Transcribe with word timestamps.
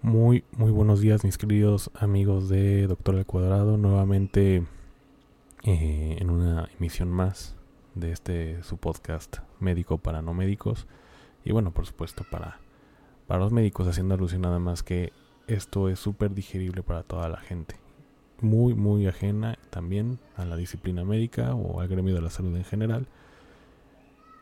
Muy, 0.00 0.44
muy 0.52 0.70
buenos 0.70 1.00
días 1.00 1.24
mis 1.24 1.38
queridos 1.38 1.90
amigos 1.94 2.48
de 2.48 2.86
Doctor 2.86 3.16
al 3.16 3.26
Cuadrado, 3.26 3.76
nuevamente 3.76 4.66
eh, 5.64 6.16
en 6.18 6.30
una 6.30 6.68
emisión 6.78 7.10
más 7.10 7.56
de 7.94 8.12
este 8.12 8.62
su 8.62 8.76
podcast 8.76 9.38
médico 9.60 9.98
para 9.98 10.22
no 10.22 10.34
médicos. 10.34 10.86
Y 11.44 11.52
bueno 11.52 11.72
por 11.72 11.86
supuesto 11.86 12.24
para, 12.30 12.60
para 13.26 13.40
los 13.40 13.52
médicos 13.52 13.88
haciendo 13.88 14.14
alusión 14.14 14.42
nada 14.42 14.58
más 14.58 14.82
que 14.82 15.12
esto 15.46 15.88
es 15.88 15.98
súper 15.98 16.34
digerible 16.34 16.82
para 16.82 17.02
toda 17.02 17.28
la 17.28 17.38
gente. 17.38 17.76
Muy 18.40 18.74
muy 18.74 19.06
ajena 19.06 19.58
también 19.70 20.18
a 20.36 20.44
la 20.44 20.56
disciplina 20.56 21.04
médica 21.04 21.54
o 21.54 21.80
al 21.80 21.88
gremio 21.88 22.14
de 22.14 22.22
la 22.22 22.30
salud 22.30 22.56
en 22.56 22.64
general 22.64 23.06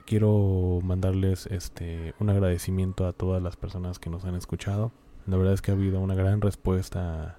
quiero 0.06 0.80
mandarles 0.82 1.46
este 1.46 2.14
un 2.18 2.30
agradecimiento 2.30 3.06
a 3.06 3.12
todas 3.12 3.42
las 3.42 3.56
personas 3.56 3.98
que 3.98 4.10
nos 4.10 4.24
han 4.24 4.34
escuchado. 4.34 4.92
La 5.26 5.36
verdad 5.36 5.54
es 5.54 5.62
que 5.62 5.70
ha 5.70 5.74
habido 5.74 6.00
una 6.00 6.14
gran 6.14 6.40
respuesta 6.40 7.36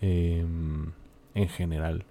em, 0.00 0.92
en 1.34 1.48
general 1.48 2.04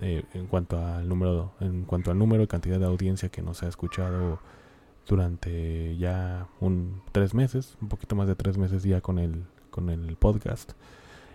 eh, 0.00 0.24
en 0.34 0.46
cuanto 0.46 0.78
al 0.84 1.08
número 1.08 1.52
en 1.60 1.84
cuanto 1.84 2.10
al 2.10 2.18
número 2.18 2.42
y 2.42 2.46
cantidad 2.46 2.78
de 2.78 2.86
audiencia 2.86 3.28
que 3.28 3.42
nos 3.42 3.62
ha 3.62 3.68
escuchado 3.68 4.38
durante 5.06 5.96
ya 5.96 6.46
un 6.60 7.02
tres 7.12 7.34
meses, 7.34 7.76
un 7.80 7.88
poquito 7.88 8.14
más 8.14 8.28
de 8.28 8.34
tres 8.34 8.58
meses 8.58 8.82
ya 8.82 9.00
con 9.00 9.18
el 9.18 9.44
con 9.70 9.90
el 9.90 10.16
podcast 10.16 10.72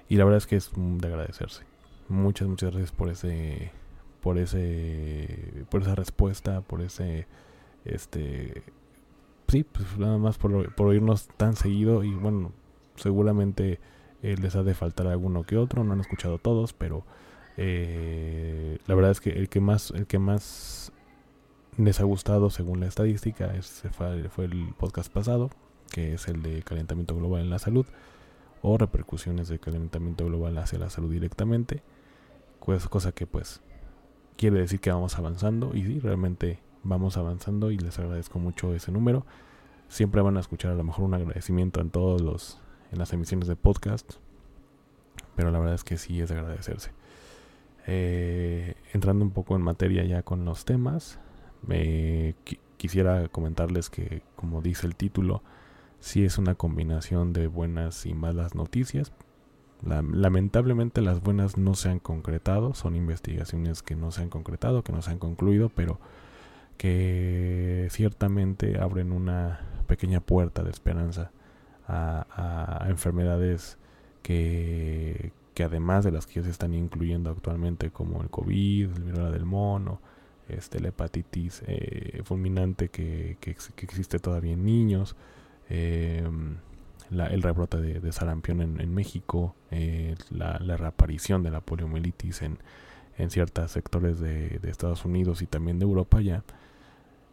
y 0.10 0.18
la 0.18 0.26
verdad 0.26 0.38
es 0.38 0.48
que 0.48 0.56
es 0.56 0.72
de 0.76 1.08
agradecerse. 1.08 1.64
Muchas 2.10 2.48
muchas 2.48 2.72
gracias 2.72 2.92
por 2.92 3.10
ese 3.10 3.72
por 4.24 4.38
ese 4.38 5.66
por 5.70 5.82
esa 5.82 5.96
respuesta, 5.96 6.62
por 6.62 6.82
ese 6.82 7.28
este 7.84 8.64
sí, 9.50 9.66
pues 9.66 9.98
nada 9.98 10.18
más 10.18 10.38
por, 10.38 10.74
por 10.74 10.88
oírnos 10.88 11.28
tan 11.38 11.56
seguido 11.56 12.04
y 12.04 12.14
bueno, 12.16 12.54
seguramente 12.96 13.80
eh, 14.24 14.38
les 14.42 14.56
ha 14.56 14.64
de 14.64 14.74
faltar 14.74 15.08
alguno 15.08 15.44
que 15.44 15.58
otro, 15.58 15.84
no 15.84 15.92
han 15.94 16.00
escuchado 16.00 16.38
todos, 16.38 16.72
pero 16.72 17.04
eh, 17.58 18.80
la 18.88 18.96
verdad 18.96 19.12
es 19.12 19.20
que 19.20 19.32
el 19.32 19.50
que 19.50 19.60
más 19.60 19.92
el 19.92 20.08
que 20.08 20.20
más 20.20 20.94
les 21.78 22.00
ha 22.00 22.04
gustado 22.04 22.50
según 22.50 22.80
la 22.80 22.88
estadística 22.88 23.54
es, 23.56 23.84
fue, 23.92 24.30
fue 24.30 24.46
el 24.46 24.74
podcast 24.78 25.12
pasado, 25.12 25.50
que 25.92 26.14
es 26.14 26.30
el 26.30 26.42
de 26.42 26.64
calentamiento 26.64 27.16
global 27.16 27.42
en 27.42 27.50
la 27.50 27.60
salud 27.60 27.86
o 28.62 28.78
repercusiones 28.78 29.50
del 29.50 29.59
calentamiento 29.59 30.26
global 30.26 30.58
hacia 30.58 30.80
la 30.80 30.90
salud 30.90 31.12
directamente, 31.12 31.84
pues, 32.66 32.88
cosa 32.88 33.12
que 33.12 33.28
pues 33.28 33.62
quiere 34.38 34.60
decir 34.60 34.80
que 34.80 34.92
vamos 34.92 35.18
avanzando 35.18 35.72
y 35.74 35.84
sí, 35.84 36.00
realmente 36.00 36.60
vamos 36.84 37.18
avanzando 37.18 37.72
y 37.72 37.78
les 37.78 37.98
agradezco 38.00 38.40
mucho 38.40 38.74
ese 38.74 38.92
número. 38.92 39.26
Siempre 39.88 40.22
van 40.22 40.38
a 40.38 40.40
escuchar 40.40 40.72
a 40.72 40.76
lo 40.76 40.84
mejor 40.84 41.06
un 41.06 41.14
agradecimiento 41.14 41.82
en 41.82 41.90
todos 41.90 42.22
los 42.22 42.60
en 42.92 43.00
las 43.00 43.12
emisiones 43.12 43.48
de 43.48 43.56
podcast, 43.56 44.14
pero 45.36 45.50
la 45.50 45.60
verdad 45.60 45.76
es 45.76 45.84
que 45.84 45.98
sí 45.98 46.22
es 46.22 46.30
de 46.30 46.36
agradecerse. 46.36 46.92
Eh, 47.88 48.76
entrando 48.94 49.26
un 49.26 49.32
poco 49.32 49.56
en 49.56 49.64
materia 49.64 50.04
ya 50.06 50.22
con 50.22 50.46
los 50.46 50.64
temas, 50.64 51.20
me 51.66 52.36
quisiera 52.78 53.28
comentarles 53.30 53.90
que, 53.90 54.22
como 54.36 54.62
dice 54.62 54.86
el 54.86 54.96
título, 54.96 55.42
sí 56.00 56.24
es 56.24 56.38
una 56.38 56.54
combinación 56.54 57.34
de 57.34 57.48
buenas 57.48 58.06
y 58.06 58.14
malas 58.14 58.54
noticias, 58.54 59.12
lamentablemente 59.86 61.02
las 61.02 61.22
buenas 61.22 61.58
no 61.58 61.76
se 61.76 61.90
han 61.90 62.00
concretado, 62.00 62.74
son 62.74 62.96
investigaciones 62.96 63.84
que 63.84 63.96
no 63.96 64.12
se 64.12 64.22
han 64.22 64.30
concretado, 64.30 64.84
que 64.84 64.92
no 64.92 65.02
se 65.02 65.12
han 65.12 65.20
concluido, 65.20 65.70
pero 65.70 66.00
que 66.78 67.88
ciertamente 67.92 68.80
abren 68.80 69.12
una 69.12 69.62
pequeña 69.88 70.22
puerta 70.22 70.64
de 70.64 70.72
esperanza 70.72 71.32
a, 71.88 72.86
enfermedades 72.90 73.78
que, 74.22 75.32
que, 75.54 75.64
además 75.64 76.06
de 76.06 76.12
las 76.12 76.26
que 76.26 76.36
ya 76.36 76.44
se 76.44 76.50
están 76.50 76.74
incluyendo 76.74 77.30
actualmente 77.30 77.92
como 77.92 78.22
el 78.22 78.30
COVID, 78.30 78.90
el 78.96 79.04
viruela 79.04 79.32
del 79.32 79.46
mono, 79.46 80.00
este, 80.50 80.80
la 80.80 80.90
hepatitis 80.90 81.64
eh, 81.68 82.22
fulminante 82.24 82.90
que, 82.90 83.38
que, 83.40 83.52
existe 83.52 84.20
todavía 84.20 84.54
en 84.54 84.66
niños, 84.66 85.16
eh, 85.70 86.28
el 87.12 87.41
rebrote 87.41 87.80
de, 87.80 88.12
sarampión 88.12 88.62
en, 88.62 88.94
México, 88.94 89.56
eh, 89.72 90.16
la, 90.30 90.58
reaparición 90.58 91.44
de 91.44 91.52
la 91.52 91.62
poliomielitis 91.62 92.41
en, 92.41 92.59
en 93.18 93.30
ciertos 93.30 93.72
sectores 93.72 94.19
de, 94.19 94.59
Estados 94.64 95.06
Unidos 95.06 95.41
y 95.41 95.47
también 95.47 95.80
de 95.80 95.86
Europa 95.86 96.22
ya, 96.22 96.44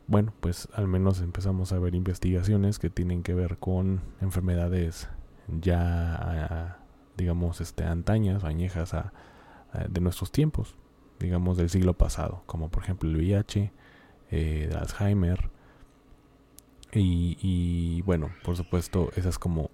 bueno, 0.07 0.33
pues 0.41 0.69
al 0.75 0.89
menos 0.89 1.21
empezamos 1.21 1.73
a 1.73 1.79
ver 1.79 1.95
investigaciones 1.95 2.79
que 2.79 2.91
tienen 2.91 3.23
que 3.23 3.35
ver 3.35 3.59
con 3.59 4.01
enfermedades 4.21 5.09
ya, 5.61 6.79
digamos, 7.17 7.61
este, 7.61 7.85
antañas, 7.85 8.45
añejas 8.45 8.95
a, 8.95 9.13
de 9.89 10.01
nuestros 10.01 10.33
tiempos, 10.33 10.75
digamos, 11.19 11.57
del 11.57 11.71
siglo 11.71 11.95
pasado, 11.95 12.43
como 12.47 12.71
por 12.71 12.83
ejemplo 12.83 13.09
el 13.09 13.17
VIH, 13.17 13.73
eh, 14.31 14.69
el 14.71 14.77
Alzheimer, 14.77 15.51
y, 16.93 18.03
bueno, 18.03 18.31
por 18.43 18.57
supuesto, 18.57 19.11
esas 19.17 19.39
como 19.39 19.71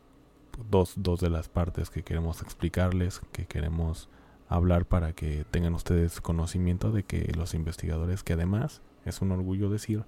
dos, 0.71 0.94
dos 0.97 1.21
de 1.21 1.31
las 1.31 1.49
partes 1.49 1.91
que 1.91 2.03
queremos 2.03 2.43
explicarles, 2.43 3.21
que 3.32 3.47
queremos 3.47 4.09
hablar 4.49 4.87
para 4.87 5.12
que 5.12 5.44
tengan 5.50 5.75
ustedes 5.75 6.21
conocimiento 6.21 6.93
de 6.93 7.03
que 7.03 7.32
los 7.37 7.54
investigadores, 7.54 8.22
que 8.22 8.34
además 8.34 8.82
es 9.04 9.21
un 9.21 9.32
orgullo 9.32 9.71
decir 9.71 10.04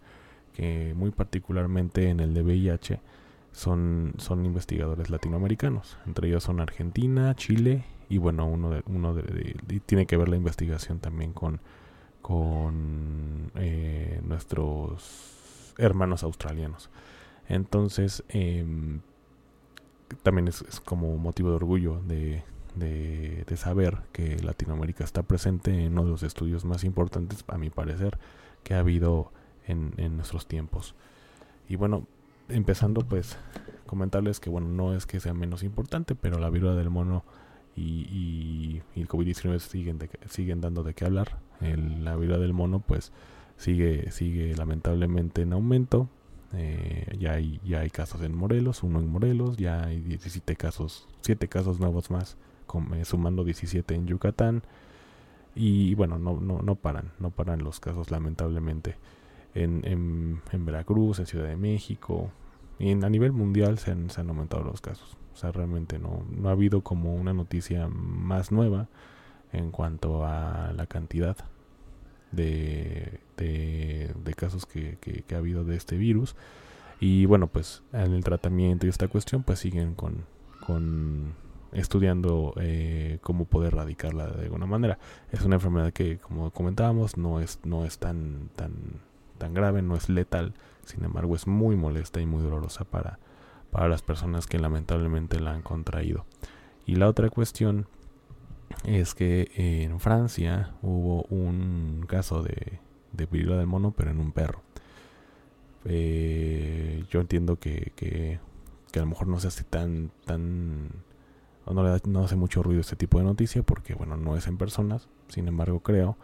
que 0.52 0.94
muy 0.96 1.10
particularmente 1.10 2.10
en 2.10 2.20
el 2.20 2.34
de 2.34 2.42
VIH 2.42 3.00
son, 3.52 4.14
son 4.18 4.44
investigadores 4.44 5.10
latinoamericanos, 5.10 5.98
entre 6.06 6.28
ellos 6.28 6.44
son 6.44 6.60
Argentina, 6.60 7.34
Chile 7.34 7.84
y 8.08 8.18
bueno, 8.18 8.46
uno 8.46 8.70
de, 8.70 8.82
uno 8.86 9.14
de, 9.14 9.56
tiene 9.86 10.06
que 10.06 10.16
ver 10.16 10.28
la 10.28 10.36
investigación 10.36 10.98
también 10.98 11.32
con, 11.32 11.60
con 12.22 13.50
eh, 13.56 14.20
nuestros 14.24 15.37
hermanos 15.78 16.22
australianos. 16.22 16.90
Entonces, 17.48 18.22
em, 18.28 19.00
también 20.22 20.48
es, 20.48 20.62
como 20.84 21.16
motivo 21.16 21.50
de 21.50 21.56
orgullo 21.56 22.00
de, 22.06 22.44
saber 23.56 23.98
que 24.12 24.38
Latinoamérica 24.40 25.02
está 25.02 25.22
presente 25.22 25.84
en 25.84 25.92
uno 25.92 26.04
de 26.04 26.10
los 26.10 26.22
estudios 26.22 26.64
más 26.64 26.84
importantes, 26.84 27.44
a 27.48 27.58
mi 27.58 27.70
parecer, 27.70 28.18
que 28.62 28.74
ha 28.74 28.80
habido 28.80 29.32
en, 29.66 30.16
nuestros 30.16 30.46
tiempos. 30.46 30.94
Y 31.68 31.76
bueno, 31.76 32.06
empezando 32.48 33.02
pues 33.02 33.36
comentarles 33.86 34.38
que 34.40 34.48
bueno, 34.48 34.68
no 34.68 34.94
es 34.94 35.06
que 35.06 35.20
sea 35.20 35.34
menos 35.34 35.62
importante, 35.62 36.14
pero 36.14 36.38
la 36.38 36.50
viruela 36.50 36.76
del 36.76 36.90
mono 36.90 37.24
y, 37.74 38.82
el 38.94 39.08
COVID-19 39.08 39.58
siguen, 39.58 39.98
siguen 40.28 40.60
dando 40.60 40.82
de 40.82 40.94
qué 40.94 41.04
hablar. 41.04 41.38
La 41.60 42.16
viruela 42.16 42.40
del 42.40 42.52
mono 42.52 42.80
pues 42.80 43.12
sigue, 43.58 44.10
sigue 44.10 44.56
lamentablemente 44.56 45.42
en 45.42 45.52
aumento. 45.52 46.08
Eh, 46.54 47.16
ya, 47.18 47.32
hay, 47.32 47.60
ya 47.62 47.80
hay 47.80 47.90
casos 47.90 48.22
en 48.22 48.34
Morelos, 48.34 48.82
uno 48.82 49.00
en 49.00 49.08
Morelos, 49.08 49.58
ya 49.58 49.84
hay 49.84 50.00
17 50.00 50.56
casos, 50.56 51.06
7 51.20 51.46
casos 51.48 51.78
nuevos 51.78 52.10
más, 52.10 52.38
eh, 52.94 53.04
sumando 53.04 53.44
17 53.44 53.94
en 53.94 54.06
Yucatán. 54.06 54.62
Y 55.54 55.94
bueno, 55.94 56.18
no, 56.18 56.40
no, 56.40 56.62
no 56.62 56.74
paran, 56.76 57.12
no 57.18 57.30
paran 57.30 57.62
los 57.62 57.80
casos 57.80 58.10
lamentablemente. 58.10 58.96
En, 59.54 59.82
en, 59.84 60.40
en 60.52 60.64
Veracruz, 60.64 61.18
en 61.18 61.26
Ciudad 61.26 61.48
de 61.48 61.56
México, 61.56 62.30
y 62.78 62.90
en, 62.90 63.04
a 63.04 63.10
nivel 63.10 63.32
mundial 63.32 63.78
se 63.78 63.90
han, 63.90 64.08
se 64.08 64.20
han 64.20 64.28
aumentado 64.28 64.62
los 64.62 64.80
casos. 64.80 65.16
O 65.34 65.36
sea, 65.36 65.52
realmente 65.52 65.98
no, 65.98 66.24
no 66.30 66.48
ha 66.48 66.52
habido 66.52 66.82
como 66.82 67.14
una 67.14 67.32
noticia 67.32 67.88
más 67.88 68.52
nueva 68.52 68.88
en 69.52 69.70
cuanto 69.70 70.24
a 70.24 70.72
la 70.76 70.86
cantidad 70.86 71.36
de, 72.32 73.20
de, 73.36 74.34
casos 74.36 74.66
que, 74.66 74.98
que, 75.00 75.34
ha 75.34 75.38
habido 75.38 75.64
de 75.64 75.76
este 75.76 75.96
virus. 75.96 76.36
Y 77.00 77.26
bueno, 77.26 77.46
pues 77.46 77.82
en 77.92 78.12
el 78.12 78.24
tratamiento 78.24 78.86
y 78.86 78.88
esta 78.88 79.08
cuestión, 79.08 79.42
pues 79.42 79.60
siguen 79.60 79.94
con, 79.94 80.24
con 80.66 81.34
estudiando 81.72 82.54
eh, 82.56 83.18
cómo 83.22 83.44
poder 83.44 83.74
erradicarla 83.74 84.26
de 84.26 84.44
alguna 84.44 84.66
manera. 84.66 84.98
Es 85.30 85.42
una 85.42 85.56
enfermedad 85.56 85.92
que, 85.92 86.18
como 86.18 86.50
comentábamos, 86.50 87.16
no 87.16 87.40
es, 87.40 87.60
no 87.64 87.84
es 87.84 87.98
tan, 87.98 88.50
tan, 88.56 88.72
tan 89.38 89.54
grave, 89.54 89.82
no 89.82 89.96
es 89.96 90.08
letal, 90.08 90.54
sin 90.84 91.04
embargo 91.04 91.34
es 91.34 91.46
muy 91.46 91.76
molesta 91.76 92.20
y 92.20 92.26
muy 92.26 92.42
dolorosa 92.42 92.84
para, 92.84 93.18
para 93.70 93.88
las 93.88 94.02
personas 94.02 94.46
que 94.46 94.58
lamentablemente 94.58 95.40
la 95.40 95.52
han 95.52 95.62
contraído. 95.62 96.24
Y 96.86 96.96
la 96.96 97.08
otra 97.08 97.28
cuestión 97.28 97.86
es 98.84 99.14
que 99.14 99.50
en 99.56 100.00
Francia 100.00 100.74
hubo 100.82 101.22
un 101.24 102.04
caso 102.08 102.42
de, 102.42 102.80
de 103.12 103.26
viruela 103.26 103.58
del 103.58 103.66
mono, 103.66 103.92
pero 103.96 104.10
en 104.10 104.20
un 104.20 104.32
perro. 104.32 104.62
Eh, 105.84 107.04
yo 107.10 107.20
entiendo 107.20 107.56
que, 107.56 107.92
que, 107.96 108.38
a 108.94 109.00
lo 109.00 109.06
mejor 109.06 109.28
no 109.28 109.38
se 109.38 109.48
hace 109.48 109.64
tan, 109.64 110.10
tan, 110.24 110.88
no, 111.70 111.82
le 111.82 112.00
no 112.06 112.24
hace 112.24 112.36
mucho 112.36 112.62
ruido 112.62 112.80
este 112.80 112.96
tipo 112.96 113.18
de 113.18 113.24
noticia 113.24 113.62
porque, 113.62 113.94
bueno, 113.94 114.16
no 114.16 114.36
es 114.36 114.46
en 114.46 114.58
personas. 114.58 115.08
Sin 115.28 115.48
embargo, 115.48 115.80
creo 115.80 116.16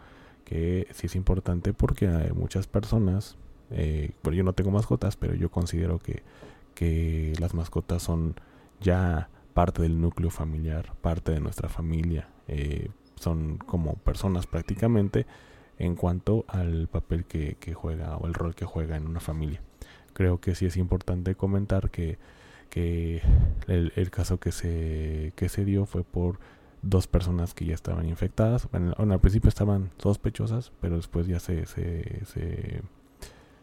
que 0.43 0.87
sí 0.91 1.07
es 1.07 1.15
importante 1.15 1.73
porque 1.73 2.07
hay 2.07 2.31
muchas 2.31 2.67
personas, 2.67 3.37
eh, 3.71 4.11
bueno, 4.23 4.37
yo 4.37 4.43
no 4.43 4.53
tengo 4.53 4.71
mascotas, 4.71 5.15
pero 5.15 5.33
yo 5.33 5.49
considero 5.49 5.99
que, 5.99 6.23
que 6.75 7.33
las 7.39 7.53
mascotas 7.53 8.03
son 8.03 8.35
ya 8.81 9.29
parte 9.53 9.81
del 9.81 10.01
núcleo 10.01 10.29
familiar, 10.29 10.93
parte 11.01 11.31
de 11.31 11.39
nuestra 11.39 11.69
familia, 11.69 12.27
eh, 12.47 12.89
son 13.15 13.57
como 13.57 13.95
personas 13.95 14.47
prácticamente 14.47 15.25
en 15.77 15.95
cuanto 15.95 16.45
al 16.47 16.87
papel 16.87 17.25
que, 17.25 17.55
juega 17.73 18.17
o 18.17 18.27
el 18.27 18.33
rol 18.33 18.55
que 18.55 18.65
juega 18.65 18.97
en 18.97 19.07
una 19.07 19.19
familia. 19.19 19.61
Creo 20.13 20.39
que 20.39 20.55
sí 20.55 20.65
es 20.65 20.77
importante 20.77 21.35
comentar 21.35 21.89
que, 21.89 22.17
que 22.69 23.21
el, 23.67 24.09
caso 24.11 24.39
que 24.39 24.51
se, 24.51 25.33
que 25.35 25.49
se 25.49 25.65
dio 25.65 25.85
fue 25.85 26.03
por 26.03 26.39
dos 26.81 27.07
personas 27.07 27.53
que 27.53 27.65
ya 27.65 27.73
estaban 27.73 28.07
infectadas. 28.07 28.69
Bueno, 28.71 28.95
al 28.97 29.19
principio 29.19 29.49
estaban 29.49 29.91
sospechosas, 29.97 30.71
pero 30.79 30.95
después 30.95 31.27
ya 31.27 31.39
se, 31.39 31.65
se, 31.65 32.25
se, 32.25 32.81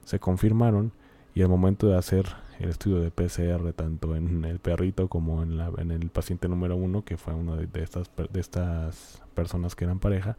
se 0.04 0.18
confirmaron 0.18 0.92
y 1.34 1.42
al 1.42 1.48
momento 1.48 1.88
de 1.88 1.96
hacer 1.96 2.26
el 2.58 2.70
estudio 2.70 3.00
de 3.00 3.10
PCR 3.10 3.72
tanto 3.72 4.16
en 4.16 4.44
el 4.44 4.58
perrito 4.58 5.08
como 5.08 5.42
en, 5.42 5.56
la, 5.56 5.70
en 5.78 5.90
el 5.90 6.10
paciente 6.10 6.48
número 6.48 6.76
uno 6.76 7.04
que 7.04 7.16
fue 7.16 7.34
una 7.34 7.56
de, 7.56 7.68
estas 7.82 8.10
de 8.32 8.40
estas 8.40 9.22
personas 9.34 9.74
que 9.74 9.84
eran 9.84 9.98
pareja 9.98 10.36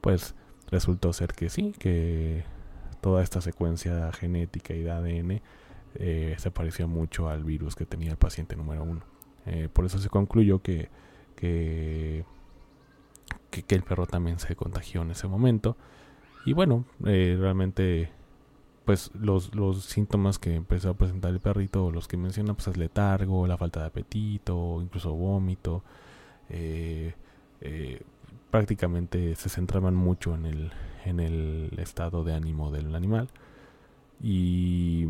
pues 0.00 0.34
resultó 0.70 1.12
ser 1.12 1.32
que 1.32 1.48
sí 1.48 1.72
que 1.78 2.44
toda 3.00 3.22
esta 3.22 3.40
secuencia 3.40 4.12
genética 4.12 4.74
y 4.74 4.82
de 4.82 4.90
ADN 4.90 5.42
eh, 5.96 6.34
se 6.38 6.50
parecía 6.50 6.86
mucho 6.86 7.28
al 7.28 7.44
virus 7.44 7.76
que 7.76 7.86
tenía 7.86 8.10
el 8.10 8.16
paciente 8.16 8.56
número 8.56 8.82
uno. 8.82 9.02
Eh, 9.46 9.68
por 9.72 9.84
eso 9.84 9.98
se 9.98 10.08
concluyó 10.08 10.60
que, 10.60 10.88
que 11.36 12.24
que, 13.62 13.74
el 13.74 13.82
perro 13.82 14.06
también 14.06 14.38
se 14.38 14.56
contagió 14.56 15.02
en 15.02 15.10
ese 15.10 15.28
momento. 15.28 15.76
Y 16.44 16.52
bueno 16.52 16.84
eh, 17.06 17.36
realmente 17.38 18.10
pues 18.84 19.10
los, 19.14 19.54
los 19.54 19.84
síntomas 19.84 20.38
que 20.38 20.54
empezó 20.54 20.90
a 20.90 20.94
presentar 20.94 21.30
el 21.32 21.40
perrito, 21.40 21.90
los 21.90 22.06
que 22.06 22.16
menciona, 22.16 22.54
pues 22.54 22.68
es 22.68 22.76
letargo, 22.76 23.46
la 23.46 23.56
falta 23.56 23.80
de 23.80 23.86
apetito, 23.86 24.80
incluso 24.82 25.14
vómito, 25.14 25.82
eh, 26.50 27.14
eh, 27.62 28.02
prácticamente 28.50 29.34
se 29.36 29.48
centraban 29.48 29.94
mucho 29.94 30.34
en 30.34 30.46
el, 30.46 30.72
en 31.04 31.20
el 31.20 31.70
estado 31.78 32.24
de 32.24 32.34
ánimo 32.34 32.70
del 32.70 32.94
animal. 32.94 33.28
Y, 34.22 35.08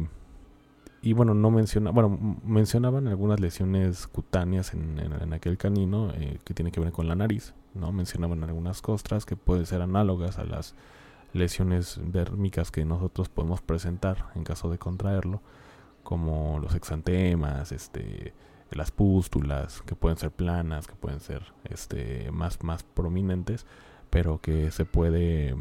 y 1.02 1.12
bueno, 1.12 1.34
no 1.34 1.50
menciona, 1.50 1.90
bueno, 1.90 2.40
mencionaban 2.44 3.08
algunas 3.08 3.40
lesiones 3.40 4.06
cutáneas 4.06 4.72
en, 4.72 4.98
en, 4.98 5.32
aquel 5.32 5.58
canino 5.58 6.12
eh, 6.14 6.38
que 6.44 6.54
tiene 6.54 6.70
que 6.70 6.80
ver 6.80 6.92
con 6.92 7.08
la 7.08 7.16
nariz, 7.16 7.54
¿no? 7.74 7.92
Mencionaban 7.92 8.44
algunas 8.44 8.80
costras 8.82 9.26
que 9.26 9.36
pueden 9.36 9.66
ser 9.66 9.82
análogas 9.82 10.38
a 10.38 10.44
las 10.44 10.74
lesiones 11.34 12.00
dérmicas 12.02 12.70
que 12.70 12.84
nosotros 12.84 13.28
podemos 13.28 13.60
presentar 13.60 14.30
en 14.34 14.44
caso 14.44 14.70
de 14.70 14.78
contraerlo, 14.78 15.42
como 16.02 16.58
los 16.60 16.74
exantemas, 16.74 17.72
este, 17.72 18.32
las 18.70 18.90
pústulas, 18.90 19.82
que 19.82 19.94
pueden 19.94 20.16
ser 20.16 20.30
planas, 20.30 20.86
que 20.86 20.94
pueden 20.94 21.20
ser 21.20 21.52
este, 21.64 22.30
más, 22.30 22.62
más 22.62 22.82
prominentes, 22.82 23.66
pero 24.10 24.40
que 24.40 24.70
se 24.70 24.84
puede, 24.84 25.56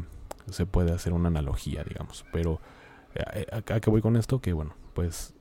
se 0.50 0.64
puede 0.66 0.92
hacer 0.92 1.12
una 1.12 1.28
analogía, 1.28 1.84
digamos. 1.84 2.24
Pero 2.32 2.60
eh, 3.14 3.46
eh, 3.50 3.72
a, 3.72 3.80
qué 3.80 3.90
voy 3.90 4.00
con 4.00 4.16
esto? 4.16 4.40
Que 4.40 4.52
bueno, 4.52 4.74
pues 4.94 5.34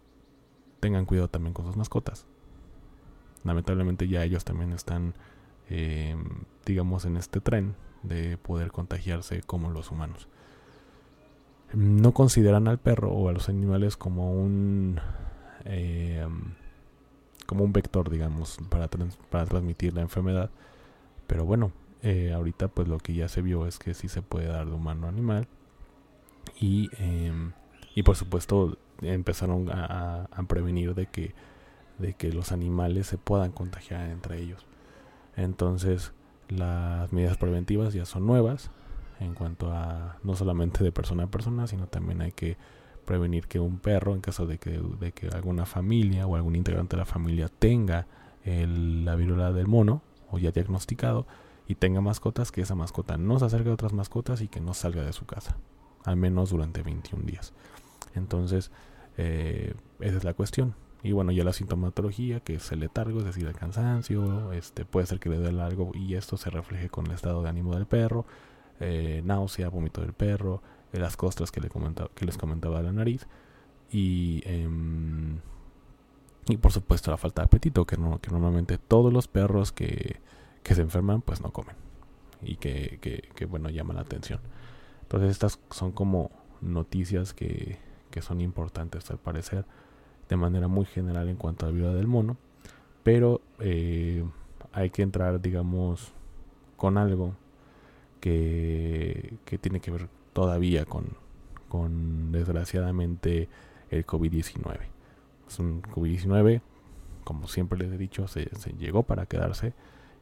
tengan 0.80 1.06
cuidado 1.06 1.30
también 1.30 1.53
con 1.53 1.65
sus 1.65 1.77
mascotas. 1.77 2.25
Lamentablemente 3.44 4.07
ya 4.07 4.24
ellos 4.24 4.44
también 4.44 4.74
están, 4.74 5.13
eh, 5.69 6.15
digamos, 6.65 7.06
en 7.06 7.18
este 7.18 7.42
tren 7.42 7.75
de 8.04 8.38
poder 8.38 8.71
contagiarse 8.71 9.42
como 9.42 9.69
los 9.69 9.92
humanos. 9.92 10.27
No 11.74 12.13
consideran 12.13 12.68
al 12.68 12.77
perro 12.77 13.12
o 13.12 13.30
a 13.30 13.33
los 13.33 13.50
animales 13.50 13.98
como 13.98 14.31
un 14.31 15.00
eh, 15.65 16.27
como 17.45 17.63
un 17.63 17.74
vector, 17.74 18.10
digamos, 18.10 18.57
para, 18.69 18.88
para 19.30 19.45
transmitir 19.45 19.94
la 19.94 20.01
enfermedad. 20.01 20.50
Pero 21.27 21.45
bueno, 21.45 21.71
eh, 22.01 22.33
ahorita 22.33 22.68
pues 22.68 22.88
lo 22.88 22.98
que 23.00 23.13
ya 23.13 23.27
se 23.27 23.42
vio 23.42 23.66
es 23.66 23.80
que 23.80 23.94
sí 23.94 24.07
se 24.07 24.21
puede 24.21 24.48
dar 24.48 24.66
de 24.68 24.74
humano 24.74 25.07
a 25.07 25.09
animal. 25.09 25.48
Y, 26.59 26.89
em, 26.98 27.54
y 27.95 28.04
por 28.04 28.16
supuesto 28.16 28.77
empezaron 29.01 29.69
a, 29.69 30.27
a, 30.31 30.44
prevenir 30.44 30.94
de 30.95 31.07
que, 31.07 31.33
de 32.00 32.13
que 32.13 32.31
los 32.31 32.51
animales 32.51 33.07
se 33.07 33.18
puedan 33.18 33.51
contagiar 33.51 34.09
entre 34.09 34.42
ellos. 34.42 34.66
Entonces, 35.35 36.13
las 36.50 37.12
medidas 37.12 37.38
preventivas 37.38 37.94
ya 37.94 38.06
son 38.06 38.25
nuevas 38.25 38.71
en 39.19 39.33
cuanto 39.33 39.71
a 39.71 40.18
no 40.24 40.35
solamente 40.35 40.83
de 40.83 40.91
persona 40.91 41.24
a 41.24 41.27
persona, 41.27 41.68
sino 41.68 41.88
también 41.88 42.21
hay 42.21 42.31
que 42.31 42.57
prevenir 43.06 43.47
que 43.47 43.59
un 43.59 43.80
perro, 43.80 44.13
en 44.13 44.21
caso 44.21 44.45
de 44.45 44.57
que, 44.57 44.80
alguna 45.33 45.65
familia 45.65 46.27
o 46.27 46.35
algún 46.35 46.56
integrante 46.56 46.95
de 46.95 47.01
la 47.01 47.06
familia 47.06 47.50
tenga 47.50 48.07
la 48.45 49.15
viruela 49.15 49.53
del 49.53 49.68
mono 49.68 50.01
o 50.30 50.38
ya 50.38 50.51
diagnosticado 50.51 51.25
y 51.68 51.75
tenga 51.75 52.01
mascotas, 52.01 52.51
que 52.51 52.62
esa 52.62 52.75
mascota 52.75 53.18
no 53.18 53.39
se 53.39 53.45
acerque 53.45 53.69
a 53.69 53.74
otras 53.74 53.94
mascotas 53.94 54.41
y 54.41 54.47
que 54.47 54.59
no 54.59 54.74
salga 54.74 55.03
de 55.03 55.13
su 55.13 55.25
casa, 55.25 55.57
al 56.03 56.18
menos 56.18 56.50
durante 56.50 56.83
21 56.83 57.25
días. 57.25 57.53
Entonces, 58.15 58.71
eh, 59.18 59.73
esa 59.99 60.18
es 60.18 60.23
la 60.23 60.33
cuestión. 60.33 60.75
Y 61.04 61.12
bueno, 61.12 61.33
ya 61.33 61.44
la 61.44 61.52
sintomatología, 61.52 62.40
que 62.40 62.56
es 62.56 62.72
el 62.72 62.80
letargo, 62.80 63.19
es 63.19 63.26
decir, 63.26 63.45
el 63.45 63.54
cansancio, 63.54 64.54
este, 64.54 64.86
puede 64.86 65.06
ser 65.06 65.19
que 65.19 65.30
le 65.30 65.38
dé 65.38 65.62
algo 65.62 65.92
y 65.94 66.16
esto 66.16 66.38
se 66.38 66.50
refleje 66.50 66.90
con 66.90 67.06
el 67.07 67.12
estado 67.12 67.44
de 67.44 67.50
ánimo 67.50 67.76
del 67.76 67.86
perro, 67.86 68.26
eh, 68.80 69.22
náusea, 69.26 69.68
vómito 69.68 70.00
del 70.00 70.14
perro, 70.14 70.62
eh, 70.94 71.00
las 71.00 71.18
costras 71.18 71.52
que, 71.52 71.60
comentaba, 71.68 72.10
les 72.22 72.38
comentaba 72.38 72.81
la 72.81 72.94
nariz 72.94 73.28
y, 73.92 74.42
em, 74.45 75.40
y 76.48 76.56
por 76.56 76.72
supuesto 76.72 77.12
la 77.12 77.18
falta 77.18 77.42
de 77.42 77.48
apetito, 77.48 77.86
que 77.86 77.98
normalmente 77.98 78.78
todos 78.78 79.12
los 79.12 79.28
perros 79.28 79.74
que, 79.74 80.22
que 80.64 80.74
se 80.74 80.81
enferman 80.81 81.22
pues 81.22 81.42
no 81.42 81.52
comen 81.52 81.76
y 82.42 82.56
que, 82.56 83.00
que, 83.02 83.30
que 83.36 83.45
bueno 83.45 83.69
llama 83.69 83.94
la 83.94 84.02
atención. 84.02 84.40
Entonces 85.02 85.31
estas 85.31 85.60
son 85.69 85.92
como 85.92 86.31
noticias 86.62 87.33
que, 87.33 87.78
que 88.10 88.22
son 88.22 88.40
importantes 88.40 89.12
al 89.12 89.18
parecer 89.19 89.66
de 90.33 90.37
manera 90.37 90.68
muy 90.68 90.85
general 90.85 91.30
en 91.30 91.35
cuanto 91.35 91.68
a 91.68 91.69
vida 91.69 91.94
del 91.94 92.07
mono, 92.07 92.37
pero 93.04 93.42
eh, 93.59 94.25
hay 94.71 94.90
que 94.90 95.04
entrar, 95.04 95.40
digamos, 95.40 96.11
con 96.75 96.97
algo 96.97 97.35
que, 98.19 99.35
que 99.45 99.59
tiene 99.59 99.80
que 99.80 99.92
ver 99.92 100.09
todavía 100.33 100.85
con, 100.85 101.06
con 101.69 102.31
desgraciadamente 102.31 103.47
el 103.92 104.07
COVID-19. 104.07 104.80
Es 105.47 105.59
un 105.59 105.83
COVID-19, 105.83 106.61
como 107.23 107.47
siempre 107.47 107.78
les 107.78 107.92
he 107.92 107.97
dicho, 107.99 108.28
se, 108.28 108.49
llegó 108.80 109.04
para 109.04 109.28
quedarse 109.28 109.73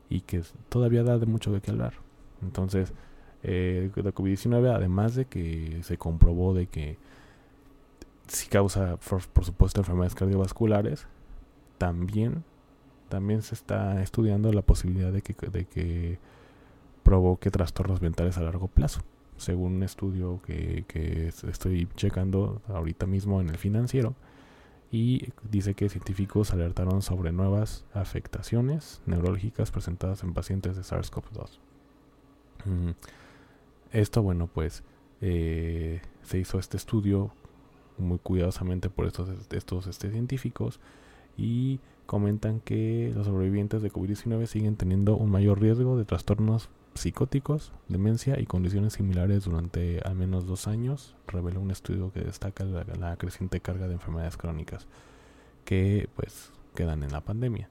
y 0.10 0.22
que 0.22 0.44
todavía 0.68 1.04
da 1.04 1.20
de 1.20 1.26
mucho 1.26 1.54
de 1.54 1.62
qué 1.62 1.72
hablar. 1.72 1.94
Entonces, 2.42 2.92
eh, 3.44 3.90
la 3.96 4.12
COVID-19, 4.14 4.76
además 4.76 5.16
de 5.16 5.24
que 5.24 5.80
se 5.84 5.98
comprobó 5.98 6.54
de 6.54 6.68
que 6.68 6.98
si 8.32 8.48
causa, 8.48 8.98
por, 8.98 9.44
supuesto, 9.44 9.82
enfermedades 9.82 10.16
cardiovasculares, 10.16 11.08
también, 11.78 12.44
también 13.10 13.42
se 13.42 13.56
está 13.56 14.02
estudiando 14.02 14.52
la 14.54 14.62
posibilidad 14.62 15.12
de 15.12 15.22
que, 15.22 15.34
de 15.48 15.66
que 15.66 16.20
provoque 17.04 17.52
trastornos 17.52 18.02
mentales 18.02 18.38
a 18.38 18.42
largo 18.42 18.68
plazo. 18.68 19.02
Según 19.38 19.74
un 19.76 19.84
estudio 19.84 20.40
que, 20.46 20.86
que 20.88 21.28
estoy 21.28 21.88
checando 21.96 22.62
ahorita 22.68 23.06
mismo 23.06 23.42
en 23.42 23.50
el 23.50 23.58
financiero, 23.58 24.16
y 24.92 25.30
dice 25.50 25.74
que 25.74 25.88
científicos 25.88 26.52
alertaron 26.52 27.02
sobre 27.02 27.32
nuevas 27.32 27.86
afectaciones 27.94 29.02
neurológicas 29.06 29.72
presentadas 29.72 30.22
en 30.24 30.34
pacientes 30.34 30.76
de 30.76 30.84
SARS-CoV-2. 30.84 31.60
Mm, 32.66 32.92
esto, 33.94 34.22
bueno, 34.22 34.48
pues 34.48 34.84
eh, 35.22 36.02
se 36.24 36.40
hizo 36.40 36.60
este 36.60 36.76
estudio 36.76 37.32
muy 38.02 38.18
cuidadosamente 38.18 38.90
por 38.90 39.06
estos, 39.08 39.30
estos 39.52 39.88
este, 39.88 40.12
científicos 40.12 40.80
y 41.38 41.80
comentan 42.06 42.60
que 42.60 43.12
los 43.16 43.28
sobrevivientes 43.28 43.82
de 43.82 43.92
COVID-19 43.92 44.46
siguen 44.46 44.76
teniendo 44.76 45.16
un 45.16 45.32
mayor 45.32 45.62
riesgo 45.62 45.98
de 45.98 46.06
trastornos 46.06 46.70
psicóticos, 46.94 47.72
demencia 47.88 48.40
y 48.40 48.46
condiciones 48.46 48.94
similares 48.94 49.46
durante 49.46 50.02
al 50.02 50.16
menos 50.16 50.46
dos 50.46 50.68
años, 50.68 51.16
reveló 51.28 51.62
un 51.62 51.72
estudio 51.72 52.12
que 52.12 52.22
destaca 52.22 52.66
la, 52.66 53.16
creciente 53.16 53.62
carga 53.62 53.88
de 53.88 53.94
enfermedades 53.94 54.38
crónicas 54.38 54.88
que 55.64 56.10
pues 56.16 56.52
quedan 56.76 57.04
en 57.04 57.12
la 57.12 57.22
pandemia. 57.22 57.70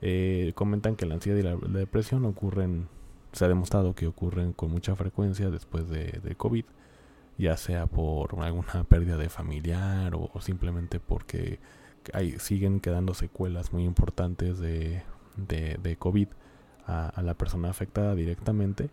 Eh, 0.00 0.52
comentan 0.54 0.94
que 0.94 1.06
la 1.06 1.14
ansiedad 1.14 1.38
y 1.38 1.42
la, 1.42 1.56
depresión 1.80 2.24
ocurren, 2.26 2.86
se 3.32 3.44
ha 3.44 3.48
demostrado 3.48 3.94
que 3.94 4.06
ocurren 4.06 4.52
con 4.52 4.70
mucha 4.70 4.94
frecuencia 4.94 5.50
después 5.50 5.88
de, 5.88 6.20
de 6.22 6.34
COVID, 6.36 6.64
ya 7.38 7.56
sea 7.56 7.86
por 7.86 8.38
alguna 8.42 8.84
pérdida 8.88 9.16
de 9.16 9.28
familiar 9.28 10.14
o, 10.14 10.30
simplemente 10.40 11.00
porque 11.00 11.60
siguen 12.38 12.80
quedando 12.80 13.14
secuelas 13.14 13.72
muy 13.72 13.84
importantes 13.84 14.58
de, 14.58 15.02
de, 15.36 15.78
de 15.82 15.96
COVID 15.96 16.28
a, 16.86 17.22
la 17.22 17.34
persona 17.34 17.68
afectada 17.68 18.14
directamente, 18.14 18.90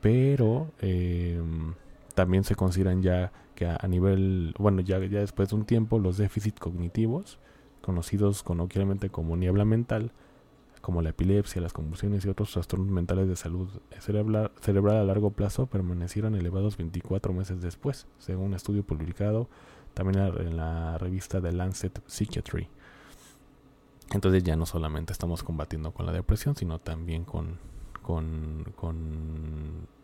pero 0.00 0.70
em, 0.80 1.74
también 2.14 2.44
se 2.44 2.54
consideran 2.54 3.02
ya 3.02 3.32
que 3.54 3.66
a, 3.66 3.86
nivel, 3.88 4.54
bueno, 4.58 4.80
ya, 4.80 4.98
ya 5.00 5.20
después 5.20 5.50
de 5.50 5.56
un 5.56 5.64
tiempo, 5.64 5.98
los 5.98 6.16
déficits 6.16 6.60
cognitivos, 6.60 7.38
conocidos 7.80 8.42
coloquialmente 8.42 9.10
como 9.10 9.36
niebla 9.36 9.64
mental, 9.64 10.12
como 10.82 11.00
la 11.00 11.10
epilepsia, 11.10 11.62
las 11.62 11.72
convulsiones 11.72 12.26
y 12.26 12.28
otros 12.28 12.52
trastornos 12.52 12.88
mentales 12.88 13.28
de 13.28 13.36
salud 13.36 13.68
cerebral, 14.00 14.50
a 14.96 15.04
largo 15.04 15.30
plazo 15.30 15.66
permanecieron 15.66 16.34
elevados 16.34 16.76
24 16.76 17.32
meses 17.32 17.62
después, 17.62 18.08
según 18.18 18.46
un 18.46 18.54
estudio 18.54 18.82
publicado 18.82 19.48
también 19.94 20.18
en 20.18 20.56
la 20.56 20.98
revista 20.98 21.40
The 21.40 21.52
Lancet 21.52 22.02
Psychiatry. 22.06 22.68
Entonces 24.10 24.42
ya 24.42 24.56
no 24.56 24.66
solamente 24.66 25.12
estamos 25.12 25.44
combatiendo 25.44 25.92
con 25.92 26.04
la 26.04 26.12
depresión, 26.12 26.56
sino 26.56 26.80
también 26.80 27.24
con, 27.24 27.58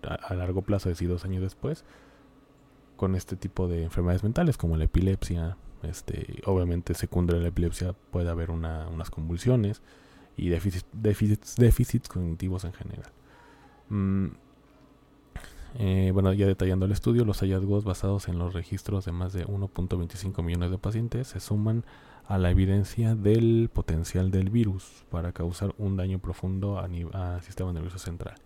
a, 0.02 0.34
largo 0.34 0.62
plazo, 0.62 0.88
es 0.88 0.96
decir, 0.96 1.08
dos 1.08 1.24
años 1.24 1.42
después, 1.42 1.84
con 2.96 3.16
este 3.16 3.34
tipo 3.34 3.66
de 3.66 3.82
enfermedades 3.82 4.22
mentales 4.22 4.56
como 4.56 4.76
la 4.76 4.84
epilepsia. 4.84 5.56
Este, 5.82 6.40
obviamente 6.44 6.94
secundaria 6.94 7.40
a 7.40 7.42
la 7.42 7.48
epilepsia 7.48 7.94
puede 8.12 8.30
haber 8.30 8.50
unas 8.50 9.10
convulsiones 9.10 9.82
y 10.38 10.48
déficits, 10.48 10.86
déficits, 10.92 11.56
déficits 11.56 12.08
cognitivos 12.08 12.64
en 12.64 12.72
general. 12.72 13.10
Mm, 13.88 14.26
eh, 15.78 16.10
bueno, 16.12 16.32
ya 16.32 16.46
detallando 16.46 16.86
el 16.86 16.92
estudio, 16.92 17.24
los 17.24 17.40
hallazgos 17.40 17.84
basados 17.84 18.28
en 18.28 18.38
los 18.38 18.54
registros 18.54 19.04
de 19.04 19.12
más 19.12 19.32
de 19.32 19.46
1.25 19.46 20.42
millones 20.42 20.70
de 20.70 20.78
pacientes 20.78 21.28
se 21.28 21.40
suman 21.40 21.84
a 22.26 22.38
la 22.38 22.50
evidencia 22.50 23.14
del 23.14 23.70
potencial 23.72 24.30
del 24.30 24.50
virus 24.50 25.04
para 25.10 25.32
causar 25.32 25.74
un 25.78 25.96
daño 25.96 26.18
profundo 26.18 26.78
al 26.78 27.42
sistema 27.42 27.72
nervioso 27.72 27.98
central. 27.98 28.36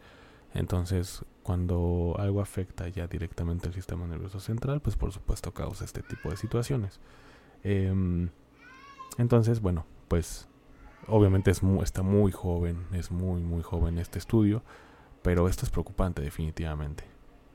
Entonces, 0.54 1.24
cuando 1.42 2.14
algo 2.18 2.40
afecta 2.40 2.88
ya 2.88 3.06
directamente 3.06 3.68
al 3.68 3.74
sistema 3.74 4.06
nervioso 4.06 4.38
central, 4.38 4.80
pues 4.80 4.96
por 4.96 5.12
supuesto 5.12 5.52
causa 5.52 5.84
este 5.84 6.02
tipo 6.02 6.30
de 6.30 6.36
situaciones. 6.36 7.00
Em, 7.64 8.28
entonces, 9.18 9.60
bueno, 9.60 9.86
pues 10.08 10.48
obviamente 11.08 11.50
es 11.50 11.62
está 11.82 12.02
muy 12.02 12.32
joven, 12.32 12.86
es 12.92 13.10
muy, 13.10 13.42
muy 13.42 13.62
joven 13.62 13.98
este 13.98 14.18
estudio, 14.18 14.62
pero 15.22 15.48
esto 15.48 15.64
es 15.64 15.70
preocupante 15.70 16.22
definitivamente. 16.22 17.04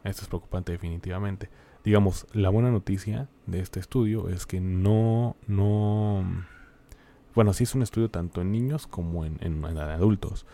Esto 0.03 0.23
es 0.23 0.27
preocupante 0.27 0.71
definitivamente 0.71 1.49
digamos, 1.87 2.27
la 2.33 2.49
buena 2.49 2.69
noticia 2.69 3.29
de 3.45 3.61
este 3.61 3.79
estudio 3.79 4.27
es 4.27 4.45
que 4.45 4.59
no, 4.59 5.37
no, 5.47 6.21
bueno, 7.33 7.53
sí 7.53 7.63
es 7.63 7.75
un 7.75 7.81
estudio 7.81 8.09
tanto 8.09 8.41
en 8.41 8.51
niños 8.51 8.87
como 8.87 9.23
en, 9.23 9.37
en, 9.39 9.63
adultos. 9.63 10.45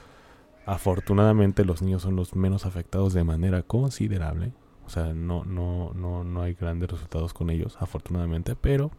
Afortunadamente 0.67 1.65
los 1.65 1.81
niños 1.81 2.03
son 2.03 2.15
los 2.15 2.35
menos 2.35 2.67
afectados 2.67 3.13
de 3.13 3.23
manera 3.23 3.63
considerable. 3.63 4.53
O 4.85 4.91
sea, 4.91 5.15
no, 5.15 5.43
no, 5.43 5.91
no, 5.95 6.23
no 6.23 6.41
hay 6.43 6.53
grandes 6.53 6.91
resultados 6.91 7.33
con 7.33 7.49
ellos, 7.49 7.77
afortunadamente, 7.79 8.55
pero 8.55 8.91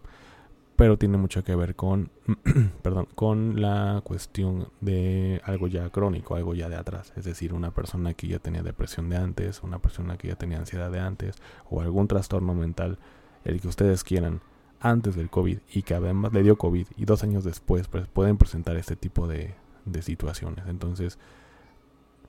pero 0.76 0.99
tiene 0.99 1.16
mucho 1.16 1.45
que 1.45 1.54
ver 1.54 1.76
con, 1.76 2.11
perdón, 2.83 3.07
con 3.14 3.61
la 3.61 4.00
cuestión 4.04 4.69
de 4.81 5.40
algo 5.45 5.69
ya 5.69 5.88
crónico, 5.90 6.35
algo 6.35 6.54
ya 6.54 6.69
de 6.69 6.76
atrás, 6.76 7.12
es 7.16 7.25
decir, 7.25 7.54
una 7.54 7.71
persona 7.71 8.14
que 8.14 8.26
ya 8.26 8.38
tenía 8.38 8.62
depresión 8.62 9.09
de 9.09 9.16
antes, 9.16 9.62
una 9.62 9.78
persona 9.78 10.16
que 10.16 10.28
ya 10.28 10.37
tenía 10.37 10.59
ansiedad 10.59 10.90
de 10.90 11.00
antes, 11.00 11.37
o 11.71 11.81
algún 11.81 12.09
trastorno 12.09 12.54
mental, 12.54 12.99
el 13.45 13.61
que 13.61 13.69
ustedes 13.69 14.02
quieran, 14.02 14.40
antes 14.81 15.16
del 15.16 15.31
COVID 15.31 15.59
y 15.73 15.83
que 15.83 15.95
además 15.95 16.35
le 16.35 16.43
dio 16.43 16.59
COVID 16.59 16.88
y 16.97 17.04
dos 17.07 17.23
años 17.23 17.43
después 17.43 17.88
pues, 17.88 18.07
pueden 18.07 18.37
presentar 18.37 18.76
este 18.76 18.97
tipo 18.97 19.26
de, 19.26 19.54
situaciones. 20.02 20.66
Entonces, 20.66 21.19